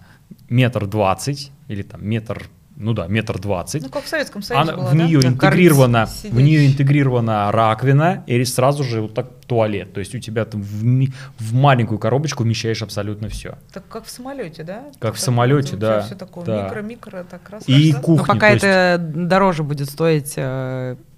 метр 0.50 0.86
двадцать 0.86 1.52
или 1.68 1.82
там 1.82 2.06
метр 2.06 2.50
ну 2.76 2.94
да, 2.94 3.08
метр 3.08 3.40
двадцать. 3.40 3.84
Ну, 3.84 3.90
как 3.90 4.04
в 4.04 4.08
Советском 4.08 4.42
Союзе 4.42 4.72
Она, 4.72 4.82
было, 4.82 4.90
в 4.90 4.96
нее 4.96 5.22
да? 5.22 5.28
интегрирована, 5.28 6.06
в 6.06 6.42
нее 6.42 6.66
интегрирована 6.68 7.52
раковина 7.52 8.24
и 8.26 8.44
сразу 8.46 8.84
же 8.84 9.02
вот 9.02 9.14
так 9.14 9.28
туалет. 9.46 9.94
То 9.94 10.00
есть 10.00 10.16
у 10.16 10.20
тебя 10.20 10.44
там 10.46 10.62
в, 10.62 10.84
в 11.40 11.54
маленькую 11.54 12.00
коробочку 12.00 12.44
вмещаешь 12.44 12.82
абсолютно 12.82 13.30
все. 13.30 13.58
Так 13.72 13.88
как 13.88 14.06
в 14.06 14.10
самолете, 14.10 14.64
да? 14.64 14.86
Как 14.94 15.00
так 15.00 15.16
в 15.16 15.20
самолете, 15.20 15.76
да. 15.76 16.02
Все 16.02 16.16
такое 16.16 16.46
да. 16.46 16.66
микро-микро, 16.68 17.26
так 17.30 17.48
раз. 17.50 17.64
И 17.68 17.94
раз, 17.94 18.02
кухня. 18.02 18.26
Но 18.28 18.34
пока 18.34 18.50
это 18.50 19.00
есть... 19.00 19.28
дороже 19.28 19.64
будет 19.64 19.90
стоить 19.90 20.34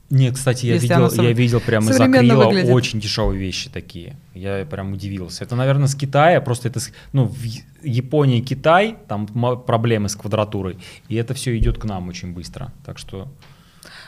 нет, 0.10 0.36
кстати, 0.36 0.68
я 0.68 0.78
видел, 0.78 1.10
я 1.24 1.34
видел 1.34 1.60
прямо 1.60 1.90
из 1.90 2.00
акрила 2.00 2.46
выглядит. 2.46 2.72
очень 2.72 3.00
дешевые 3.00 3.40
вещи 3.40 3.70
такие. 3.70 4.16
Я 4.36 4.66
прям 4.66 4.94
удивился. 4.94 5.44
Это, 5.44 5.56
наверное, 5.56 5.88
с 5.88 5.96
Китая, 5.96 6.42
просто 6.42 6.68
это, 6.68 6.80
ну, 7.12 7.26
в 7.26 7.44
Японии, 7.84 8.42
Китай, 8.42 8.98
там 9.08 9.26
проблемы 9.26 10.10
с 10.10 10.16
квадратурой, 10.16 10.78
и 11.10 11.16
это 11.16 11.34
все 11.34 11.58
идет 11.58 11.80
к 11.80 11.86
нам 11.86 12.08
очень 12.08 12.34
быстро. 12.34 12.72
Так 12.86 13.00
что 13.00 13.28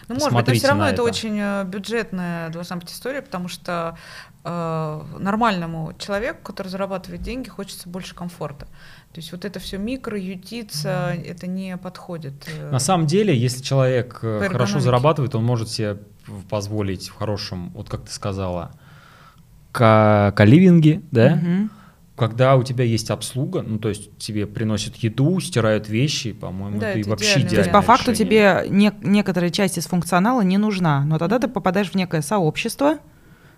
ну, 0.07 0.15
может 0.15 0.33
быть, 0.33 0.47
но 0.47 0.53
все 0.53 0.67
равно 0.67 0.85
это. 0.85 0.93
это 0.93 1.03
очень 1.03 1.37
э, 1.39 1.63
бюджетная 1.65 2.49
должна 2.49 2.77
быть 2.77 2.91
история, 2.91 3.21
потому 3.21 3.47
что 3.47 3.97
э, 4.43 5.01
нормальному 5.19 5.93
человеку, 5.99 6.39
который 6.43 6.67
зарабатывает 6.67 7.21
деньги, 7.21 7.49
хочется 7.49 7.89
больше 7.89 8.15
комфорта. 8.15 8.65
То 9.13 9.19
есть 9.19 9.31
вот 9.31 9.45
это 9.45 9.59
все 9.59 9.77
микро, 9.77 10.19
ютиться, 10.19 11.15
это 11.25 11.47
не 11.47 11.77
подходит. 11.77 12.47
Э, 12.47 12.71
На 12.71 12.79
самом 12.79 13.07
деле, 13.07 13.37
если 13.37 13.63
человек 13.63 14.19
э, 14.21 14.47
хорошо 14.49 14.79
зарабатывает, 14.79 15.35
он 15.35 15.43
может 15.43 15.69
себе 15.69 15.97
позволить 16.49 17.09
в 17.09 17.15
хорошем, 17.15 17.71
вот 17.71 17.89
как 17.89 18.05
ты 18.05 18.11
сказала, 18.11 18.71
каливинге, 19.71 21.01
да, 21.11 21.33
угу. 21.33 21.69
Когда 22.17 22.55
у 22.55 22.63
тебя 22.63 22.83
есть 22.83 23.11
обслуга, 23.11 23.61
ну 23.61 23.77
то 23.77 23.89
есть 23.89 24.17
тебе 24.17 24.47
приносят 24.47 24.95
еду, 24.95 25.39
стирают 25.39 25.87
вещи, 25.87 26.31
по-моему, 26.31 26.79
да, 26.79 26.89
это, 26.89 27.07
вообще 27.11 27.33
идеально. 27.33 27.49
То 27.49 27.55
есть 27.57 27.71
по 27.71 27.81
факту 27.81 28.15
тебе 28.15 28.65
не, 28.69 28.91
некоторая 29.03 29.51
часть 29.51 29.77
из 29.77 29.85
функционала 29.85 30.41
не 30.41 30.57
нужна, 30.57 31.05
но 31.05 31.19
тогда 31.19 31.37
ты 31.37 31.47
попадаешь 31.47 31.91
в 31.91 31.95
некое 31.95 32.23
сообщество, 32.23 32.97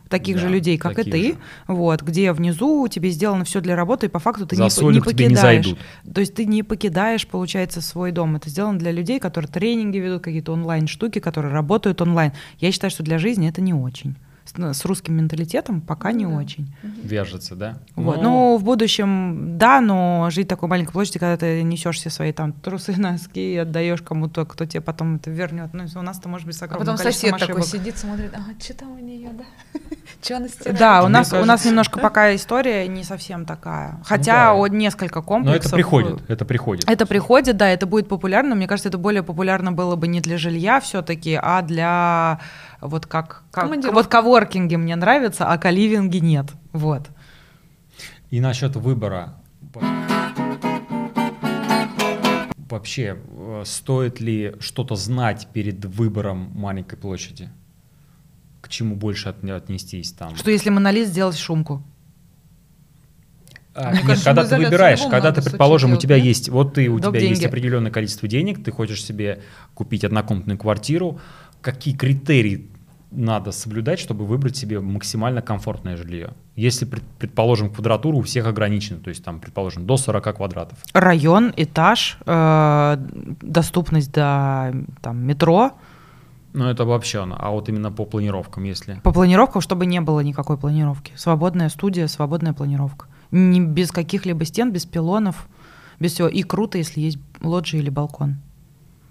таких 0.09 0.35
да, 0.35 0.41
же 0.41 0.49
людей, 0.49 0.77
как 0.77 0.99
и 0.99 1.09
ты, 1.09 1.23
же. 1.29 1.37
вот, 1.67 2.01
где 2.01 2.33
внизу 2.33 2.85
тебе 2.89 3.11
сделано 3.11 3.45
все 3.45 3.61
для 3.61 3.77
работы, 3.77 4.07
и 4.07 4.09
по 4.09 4.19
факту 4.19 4.45
ты 4.45 4.57
За 4.57 4.63
не, 4.63 4.93
не 4.93 4.99
покидаешь. 4.99 5.67
Не 5.67 6.11
То 6.11 6.19
есть 6.19 6.35
ты 6.35 6.45
не 6.45 6.63
покидаешь, 6.63 7.25
получается, 7.27 7.79
свой 7.79 8.11
дом. 8.11 8.35
Это 8.35 8.49
сделано 8.49 8.77
для 8.77 8.91
людей, 8.91 9.19
которые 9.19 9.49
тренинги 9.49 9.99
ведут, 9.99 10.23
какие-то 10.23 10.51
онлайн-штуки, 10.51 11.19
которые 11.19 11.53
работают 11.53 12.01
онлайн. 12.01 12.33
Я 12.59 12.71
считаю, 12.71 12.91
что 12.91 13.03
для 13.03 13.19
жизни 13.19 13.47
это 13.47 13.61
не 13.61 13.73
очень 13.73 14.17
с 14.55 14.85
русским 14.85 15.15
менталитетом 15.15 15.81
пока 15.81 16.11
не 16.11 16.25
да. 16.25 16.31
очень. 16.31 16.73
Вяжется, 17.03 17.55
да? 17.55 17.79
Вот. 17.95 18.17
Но... 18.17 18.23
Ну, 18.23 18.57
в 18.57 18.63
будущем, 18.63 19.57
да, 19.57 19.81
но 19.81 20.29
жить 20.31 20.47
в 20.47 20.49
такой 20.49 20.69
маленькой 20.69 20.91
площади, 20.91 21.19
когда 21.19 21.37
ты 21.37 21.63
несешь 21.63 21.97
все 21.97 22.09
свои 22.09 22.31
там 22.31 22.53
трусы, 22.53 22.93
носки 22.97 23.53
и 23.53 23.57
отдаешь 23.57 24.01
кому-то, 24.01 24.45
кто 24.45 24.65
тебе 24.65 24.81
потом 24.81 25.17
это 25.17 25.31
вернет. 25.31 25.73
Ну, 25.73 25.85
у 25.95 26.01
нас-то 26.01 26.29
может 26.29 26.45
быть 26.47 26.55
с 26.55 26.61
огромным 26.61 26.89
А 26.89 26.91
потом 26.91 27.03
сосед 27.03 27.33
ошибок. 27.33 27.47
такой 27.47 27.63
сидит, 27.63 27.97
смотрит, 27.97 28.33
а 28.33 28.61
что 28.61 28.73
там 28.73 28.91
у 28.91 28.99
нее, 28.99 29.31
да? 29.33 29.79
Что 30.21 30.37
она 30.37 30.47
стирает? 30.47 30.77
Да, 30.77 31.03
у 31.03 31.07
нас, 31.07 31.29
кажется... 31.29 31.41
у 31.41 31.45
нас 31.45 31.65
немножко 31.65 31.99
пока 31.99 32.35
история 32.35 32.87
не 32.87 33.03
совсем 33.03 33.45
такая. 33.45 33.93
Ну 33.93 34.03
Хотя 34.03 34.53
ну, 34.53 34.67
да. 34.67 34.75
несколько 34.75 35.21
комплексов. 35.21 35.63
Но 35.63 35.67
это 35.67 35.69
приходит, 35.69 36.29
это 36.29 36.45
приходит. 36.45 36.89
Это 36.89 37.05
приходит, 37.05 37.57
да, 37.57 37.69
это 37.69 37.85
будет 37.85 38.07
популярно. 38.07 38.55
Мне 38.55 38.67
кажется, 38.67 38.89
это 38.89 38.97
более 38.97 39.23
популярно 39.23 39.71
было 39.71 39.95
бы 39.95 40.07
не 40.07 40.21
для 40.21 40.37
жилья 40.37 40.79
все-таки, 40.79 41.39
а 41.41 41.61
для 41.61 42.39
вот 42.81 43.05
как, 43.05 43.43
как 43.51 43.69
вот 43.69 44.07
коворкинги 44.07 44.75
мне 44.75 44.95
нравятся, 44.95 45.45
а 45.45 45.57
каливинги 45.57 46.17
нет. 46.17 46.47
Вот. 46.73 47.03
И 48.29 48.39
насчет 48.41 48.75
выбора. 48.75 49.35
Вообще, 52.69 53.17
э, 53.17 53.63
стоит 53.65 54.19
ли 54.19 54.55
что-то 54.59 54.95
знать 54.95 55.47
перед 55.51 55.83
выбором 55.85 56.51
маленькой 56.53 56.97
площади? 56.97 57.49
К 58.61 58.69
чему 58.69 58.95
больше 58.95 59.29
отнестись 59.29 60.11
там? 60.11 60.35
Что 60.35 60.51
если 60.51 60.69
монолит 60.69 61.07
сделать 61.07 61.37
шумку? 61.37 61.83
А, 63.73 63.93
нет, 63.93 64.01
кажется, 64.01 64.25
когда 64.25 64.45
ты 64.45 64.57
выбираешь, 64.57 65.01
когда 65.09 65.31
ты, 65.31 65.41
предположим, 65.41 65.93
у 65.93 65.97
тебя 65.97 66.17
да? 66.17 66.23
есть, 66.23 66.49
вот 66.49 66.73
ты, 66.73 66.89
у 66.89 66.99
Док 66.99 67.11
тебя 67.13 67.21
деньги. 67.21 67.33
есть 67.35 67.45
определенное 67.45 67.91
количество 67.91 68.27
денег, 68.27 68.63
ты 68.63 68.71
хочешь 68.71 69.03
себе 69.03 69.41
купить 69.73 70.03
однокомнатную 70.03 70.57
квартиру, 70.57 71.19
какие 71.61 71.95
критерии 71.95 72.69
надо 73.11 73.51
соблюдать, 73.51 73.99
чтобы 73.99 74.25
выбрать 74.25 74.55
себе 74.55 74.79
максимально 74.79 75.41
комфортное 75.41 75.97
жилье. 75.97 76.31
Если, 76.55 76.85
предположим, 76.85 77.71
квадратура 77.73 78.15
у 78.15 78.21
всех 78.21 78.45
ограничена, 78.45 78.99
то 78.99 79.09
есть 79.09 79.23
там, 79.23 79.39
предположим, 79.39 79.85
до 79.85 79.97
40 79.97 80.35
квадратов. 80.35 80.77
Район, 80.93 81.53
этаж, 81.55 82.17
э, 82.25 82.97
доступность 83.41 84.11
до 84.11 84.75
там, 85.01 85.25
метро. 85.25 85.73
Ну, 86.53 86.65
это 86.65 86.83
обобщенно. 86.83 87.35
А 87.37 87.51
вот 87.51 87.69
именно 87.69 87.91
по 87.91 88.05
планировкам, 88.05 88.63
если... 88.63 89.01
По 89.03 89.11
планировкам, 89.11 89.61
чтобы 89.61 89.85
не 89.85 90.01
было 90.01 90.21
никакой 90.21 90.57
планировки. 90.57 91.13
Свободная 91.15 91.69
студия, 91.69 92.07
свободная 92.07 92.53
планировка. 92.53 93.05
Не, 93.31 93.61
без 93.61 93.91
каких-либо 93.91 94.45
стен, 94.45 94.71
без 94.71 94.85
пилонов, 94.85 95.47
без 95.99 96.13
всего. 96.13 96.27
И 96.27 96.41
круто, 96.41 96.77
если 96.77 97.01
есть 97.01 97.19
лоджия 97.41 97.79
или 97.79 97.89
балкон. 97.89 98.37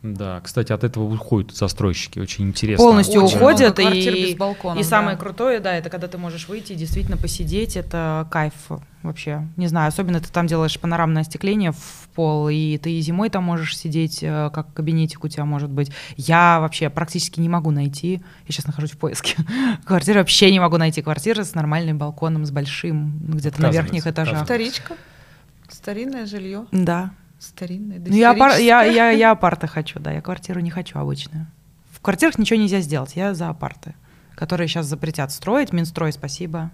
Да, 0.02 0.40
кстати, 0.40 0.72
от 0.72 0.84
этого 0.84 1.12
уходят 1.12 1.52
застройщики, 1.56 2.20
очень 2.20 2.44
интересно. 2.44 2.84
Полностью 2.84 3.22
очень 3.22 3.36
уходят, 3.36 3.78
и, 3.80 4.36
балкона, 4.38 4.78
и 4.78 4.82
да. 4.82 4.88
самое 4.88 5.16
крутое, 5.16 5.58
да, 5.58 5.74
это 5.74 5.90
когда 5.90 6.06
ты 6.06 6.18
можешь 6.18 6.46
выйти 6.46 6.72
и 6.72 6.76
действительно 6.76 7.16
посидеть, 7.16 7.76
это 7.76 8.28
кайф 8.30 8.54
вообще. 9.02 9.48
Не 9.56 9.66
знаю, 9.66 9.88
особенно 9.88 10.20
ты 10.20 10.30
там 10.30 10.46
делаешь 10.46 10.78
панорамное 10.78 11.22
остекление 11.22 11.72
в 11.72 12.08
пол, 12.14 12.48
и 12.48 12.78
ты 12.78 12.92
и 12.92 13.00
зимой 13.00 13.28
там 13.28 13.42
можешь 13.42 13.76
сидеть, 13.76 14.22
э, 14.22 14.50
как 14.52 14.72
кабинетик 14.72 15.24
у 15.24 15.28
тебя 15.28 15.44
может 15.44 15.70
быть. 15.70 15.90
Я 16.16 16.60
вообще 16.60 16.90
практически 16.90 17.40
не 17.40 17.48
могу 17.48 17.72
найти, 17.72 18.22
я 18.46 18.52
сейчас 18.52 18.66
нахожусь 18.66 18.92
в 18.92 18.98
поиске, 18.98 19.36
квартиры, 19.84 20.20
вообще 20.20 20.52
не 20.52 20.60
могу 20.60 20.76
найти 20.76 21.02
квартиры 21.02 21.44
с 21.44 21.54
нормальным 21.54 21.98
балконом, 21.98 22.46
с 22.46 22.52
большим, 22.52 23.18
где-то 23.18 23.60
на 23.62 23.70
верхних 23.70 24.06
этажах. 24.06 24.44
Вторичка, 24.44 24.94
старинное 25.68 26.26
жилье. 26.26 26.66
Да. 26.70 27.10
Старинная, 27.38 28.00
ну, 28.00 28.14
я, 28.14 28.32
апар... 28.32 28.58
я, 28.58 28.82
я, 28.82 29.10
я 29.10 29.30
апарты 29.30 29.68
хочу, 29.68 30.00
да, 30.00 30.10
я 30.10 30.20
квартиру 30.20 30.60
не 30.60 30.70
хочу 30.70 30.98
обычную. 30.98 31.46
В 31.92 32.00
квартирах 32.00 32.36
ничего 32.36 32.58
нельзя 32.58 32.80
сделать, 32.80 33.14
я 33.14 33.32
за 33.34 33.48
апарты, 33.48 33.94
которые 34.34 34.66
сейчас 34.66 34.86
запретят 34.86 35.30
строить, 35.30 35.72
Минстрой, 35.72 36.12
спасибо. 36.12 36.70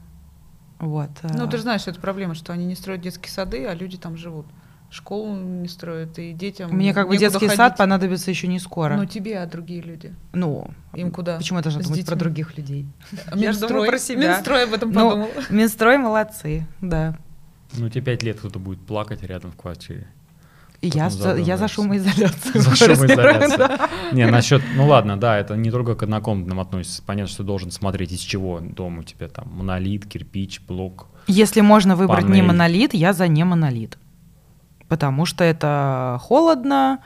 Вот. 0.78 1.10
Ну, 1.22 1.46
ты 1.48 1.58
же 1.58 1.62
знаешь, 1.62 1.86
это 1.86 2.00
проблема, 2.00 2.34
что 2.34 2.52
они 2.52 2.64
не 2.64 2.74
строят 2.74 3.02
детские 3.02 3.30
сады, 3.30 3.66
а 3.66 3.74
люди 3.74 3.96
там 3.96 4.16
живут. 4.16 4.46
Школу 4.90 5.34
не 5.34 5.66
строят, 5.66 6.18
и 6.18 6.32
детям 6.32 6.70
Мне 6.70 6.94
как 6.94 7.08
бы 7.08 7.16
детский 7.16 7.46
ходить. 7.46 7.56
сад 7.56 7.76
понадобится 7.76 8.30
еще 8.30 8.46
не 8.46 8.60
скоро. 8.60 8.96
Ну, 8.96 9.06
тебе, 9.06 9.40
а 9.40 9.46
другие 9.46 9.80
люди? 9.80 10.14
Ну, 10.32 10.68
им 10.94 11.10
куда? 11.10 11.36
Почему 11.36 11.58
это 11.58 11.70
должно 11.70 11.92
быть 11.92 12.06
про 12.06 12.14
других 12.14 12.56
людей? 12.56 12.86
Я 13.34 13.52
же 13.52 13.60
думаю 13.60 13.88
про 13.88 13.98
себя. 13.98 14.34
Минстрой 14.34 14.64
об 14.64 14.72
этом 14.72 14.92
ну, 14.92 15.10
подумал. 15.10 15.30
Минстрой 15.50 15.98
молодцы, 15.98 16.66
да. 16.80 17.18
Ну, 17.72 17.88
тебе 17.88 18.02
пять 18.02 18.22
лет 18.22 18.38
кто-то 18.38 18.58
будет 18.60 18.80
плакать 18.86 19.22
рядом 19.24 19.50
в 19.50 19.56
квартире. 19.56 20.06
Я 20.84 21.10
за, 21.10 21.36
я 21.36 21.56
за 21.56 21.68
шумоизоляцию. 21.68 22.62
За 22.62 22.76
шумоизоляцию. 22.76 23.68
Не, 24.12 24.26
насчет, 24.26 24.62
ну 24.76 24.86
ладно, 24.86 25.18
да, 25.18 25.38
это 25.38 25.56
не 25.56 25.70
только 25.70 25.94
к 25.94 26.02
однокомнатным 26.02 26.60
относится. 26.60 27.02
Понятно, 27.02 27.28
что 27.28 27.38
ты 27.38 27.46
должен 27.46 27.70
смотреть, 27.70 28.12
из 28.12 28.20
чего 28.20 28.60
дом 28.60 28.98
у 28.98 29.02
тебя 29.02 29.28
там, 29.28 29.48
монолит, 29.50 30.06
кирпич, 30.06 30.60
блок. 30.60 31.06
Если 31.26 31.60
можно 31.62 31.96
выбрать 31.96 32.28
не 32.28 32.42
монолит, 32.42 32.94
я 32.94 33.12
за 33.12 33.28
не 33.28 33.44
монолит. 33.44 33.98
Потому 34.88 35.24
что 35.24 35.42
это 35.42 36.18
холодно, 36.20 37.00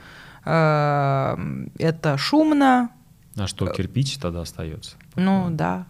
э, 0.44 1.36
это 1.78 2.18
шумно. 2.18 2.90
А 3.36 3.46
что, 3.46 3.68
кирпич 3.68 4.18
тогда 4.18 4.40
остается? 4.40 4.96
Ну 5.14 5.48
да. 5.50 5.86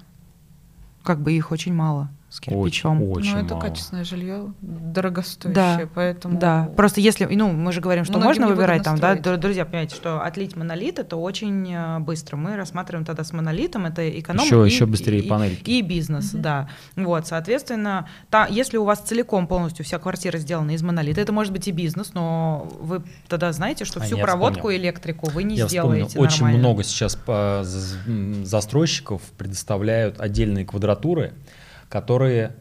Как 1.02 1.20
бы 1.20 1.32
их 1.32 1.50
очень 1.50 1.72
мало. 1.72 2.10
С 2.30 2.40
кирпичом. 2.40 3.02
Очень, 3.02 3.12
очень 3.20 3.32
Но 3.34 3.40
это 3.40 3.54
мало. 3.54 3.66
качественное 3.68 4.04
жилье 4.04 4.52
дорогостоящее, 4.60 5.54
да, 5.84 5.88
поэтому... 5.94 6.38
Да, 6.38 6.70
просто 6.76 7.00
если, 7.00 7.24
ну, 7.24 7.50
мы 7.52 7.72
же 7.72 7.80
говорим, 7.80 8.04
что 8.04 8.14
Многим 8.18 8.26
можно 8.26 8.48
выбирать 8.48 8.82
там, 8.82 8.98
да, 8.98 9.14
друзья, 9.14 9.64
понимаете, 9.64 9.94
что 9.96 10.20
отлить 10.22 10.54
монолит 10.54 10.98
это 10.98 11.16
очень 11.16 11.72
э, 11.72 11.98
быстро. 12.00 12.36
Мы 12.36 12.56
рассматриваем 12.56 13.06
тогда 13.06 13.24
с 13.24 13.32
монолитом, 13.32 13.86
это 13.86 14.06
эконом 14.20 14.44
Еще- 14.44 14.62
и, 14.62 14.70
еще 14.70 14.84
быстрее 14.86 15.20
и, 15.20 15.28
панельки. 15.28 15.70
и 15.70 15.80
бизнес, 15.80 16.30
да. 16.32 16.68
Вот, 16.96 17.26
соответственно, 17.26 18.08
та, 18.28 18.46
если 18.46 18.76
у 18.76 18.84
вас 18.84 19.00
целиком 19.00 19.46
полностью 19.46 19.84
вся 19.84 19.98
квартира 19.98 20.36
сделана 20.38 20.72
из 20.72 20.82
монолита, 20.82 21.20
это 21.22 21.32
может 21.32 21.52
быть 21.52 21.66
и 21.68 21.72
бизнес, 21.72 22.12
но 22.12 22.68
вы 22.80 23.02
тогда 23.28 23.52
знаете, 23.52 23.84
что 23.86 24.00
А, 24.00 24.02
всю 24.02 24.16
я 24.16 24.22
проводку 24.24 24.58
вспомнил. 24.68 24.78
электрику 24.80 25.30
вы 25.30 25.44
не 25.44 25.56
Я 25.56 25.66
вспомнил, 25.66 26.08
сделаете 26.08 26.18
очень 26.18 26.42
нормально. 26.44 26.58
много 26.58 26.82
сейчас 26.84 27.16
м, 28.06 28.44
застройщиков 28.44 29.22
предоставляют 29.38 30.20
отдельные 30.20 30.64
квадратуры, 30.66 31.32
которые 31.88 32.56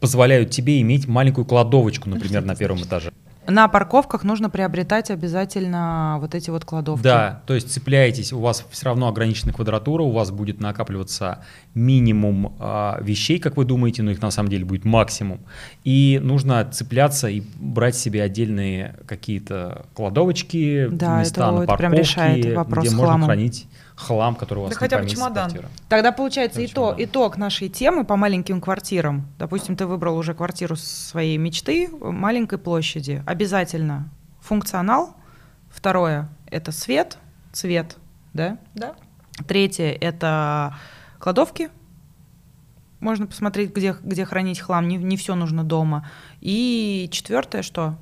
позволяют 0.00 0.50
тебе 0.50 0.80
иметь 0.80 1.06
маленькую 1.06 1.44
кладовочку, 1.44 2.08
например, 2.08 2.44
на 2.44 2.54
первом 2.54 2.82
этаже. 2.82 3.12
На 3.48 3.66
парковках 3.66 4.24
нужно 4.24 4.50
приобретать 4.50 5.10
обязательно 5.10 6.18
вот 6.20 6.34
эти 6.34 6.50
вот 6.50 6.66
кладовки. 6.66 7.02
Да, 7.02 7.40
то 7.46 7.54
есть 7.54 7.72
цепляетесь, 7.72 8.30
у 8.34 8.40
вас 8.40 8.62
все 8.70 8.84
равно 8.84 9.08
ограниченная 9.08 9.54
квадратура, 9.54 10.02
у 10.02 10.10
вас 10.10 10.30
будет 10.30 10.60
накапливаться 10.60 11.42
минимум 11.74 12.54
а, 12.60 12.98
вещей, 13.00 13.38
как 13.38 13.56
вы 13.56 13.64
думаете, 13.64 14.02
но 14.02 14.10
их 14.10 14.20
на 14.20 14.30
самом 14.30 14.50
деле 14.50 14.66
будет 14.66 14.84
максимум. 14.84 15.40
И 15.82 16.20
нужно 16.22 16.62
цепляться 16.70 17.28
и 17.28 17.42
брать 17.56 17.96
себе 17.96 18.22
отдельные 18.22 18.96
какие-то 19.06 19.86
кладовочки, 19.94 20.88
Да, 20.90 21.20
места 21.20 21.40
это- 21.48 21.50
на 21.52 21.66
парковке, 21.66 21.76
прям 21.78 21.92
решает 21.94 22.54
вопрос 22.54 22.84
где 22.84 22.90
с 22.90 22.92
можно 22.94 23.06
хламом. 23.12 23.26
хранить 23.28 23.66
хлам, 23.96 24.34
который 24.36 24.58
у 24.58 24.62
вас 24.62 24.70
Да 24.70 24.74
не 24.74 24.78
хотя 24.78 24.98
бы 25.02 25.08
чемодан. 25.08 25.50
квартиру. 25.50 25.68
Тогда 25.88 26.12
получается 26.12 26.60
Очень 26.60 26.70
итог, 26.72 26.84
много. 26.90 27.04
итог 27.04 27.36
нашей 27.36 27.68
темы 27.68 28.04
по 28.04 28.14
маленьким 28.16 28.60
квартирам. 28.60 29.26
Допустим, 29.40 29.74
ты 29.74 29.86
выбрал 29.86 30.16
уже 30.16 30.34
квартиру 30.34 30.76
своей 30.76 31.36
мечты 31.36 31.88
маленькой 32.00 32.58
площади. 32.58 33.24
Обязательно 33.38 34.08
функционал. 34.40 35.14
Второе– 35.70 36.28
это 36.50 36.72
свет, 36.72 37.18
цвет, 37.52 37.96
да? 38.32 38.58
Да. 38.74 38.96
Третье– 39.46 39.96
это 40.00 40.76
кладовки. 41.20 41.70
Можно 42.98 43.28
посмотреть, 43.28 43.72
где, 43.72 43.94
где 44.02 44.24
хранить 44.24 44.58
хлам. 44.58 44.88
Не, 44.88 44.96
не 44.96 45.16
все 45.16 45.36
нужно 45.36 45.62
дома. 45.62 46.10
И 46.40 47.08
четвертое 47.12 47.62
что? 47.62 47.96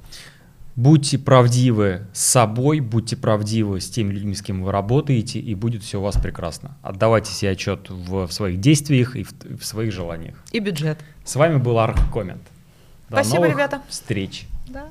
Будьте 0.74 1.18
правдивы 1.18 2.06
с 2.14 2.22
собой, 2.22 2.80
будьте 2.80 3.18
правдивы 3.18 3.82
с 3.82 3.90
теми 3.90 4.14
людьми, 4.14 4.34
с 4.34 4.40
кем 4.40 4.62
вы 4.62 4.72
работаете, 4.72 5.38
и 5.38 5.54
будет 5.54 5.82
все 5.82 6.00
у 6.00 6.02
вас 6.02 6.16
прекрасно. 6.16 6.78
Отдавайте 6.82 7.30
себе 7.30 7.50
отчет 7.50 7.90
в, 7.90 8.26
в 8.26 8.32
своих 8.32 8.58
действиях 8.58 9.16
и 9.16 9.22
в, 9.22 9.34
в 9.58 9.66
своих 9.66 9.92
желаниях. 9.92 10.42
И 10.52 10.60
бюджет. 10.60 10.98
С 11.26 11.36
вами 11.36 11.58
был 11.58 11.78
Арх 11.78 12.10
Коммент. 12.10 12.42
До 13.10 13.16
Спасибо, 13.16 13.36
новых 13.36 13.50
ребята. 13.52 13.82
Встреч. 13.90 14.46
Да. 14.68 14.86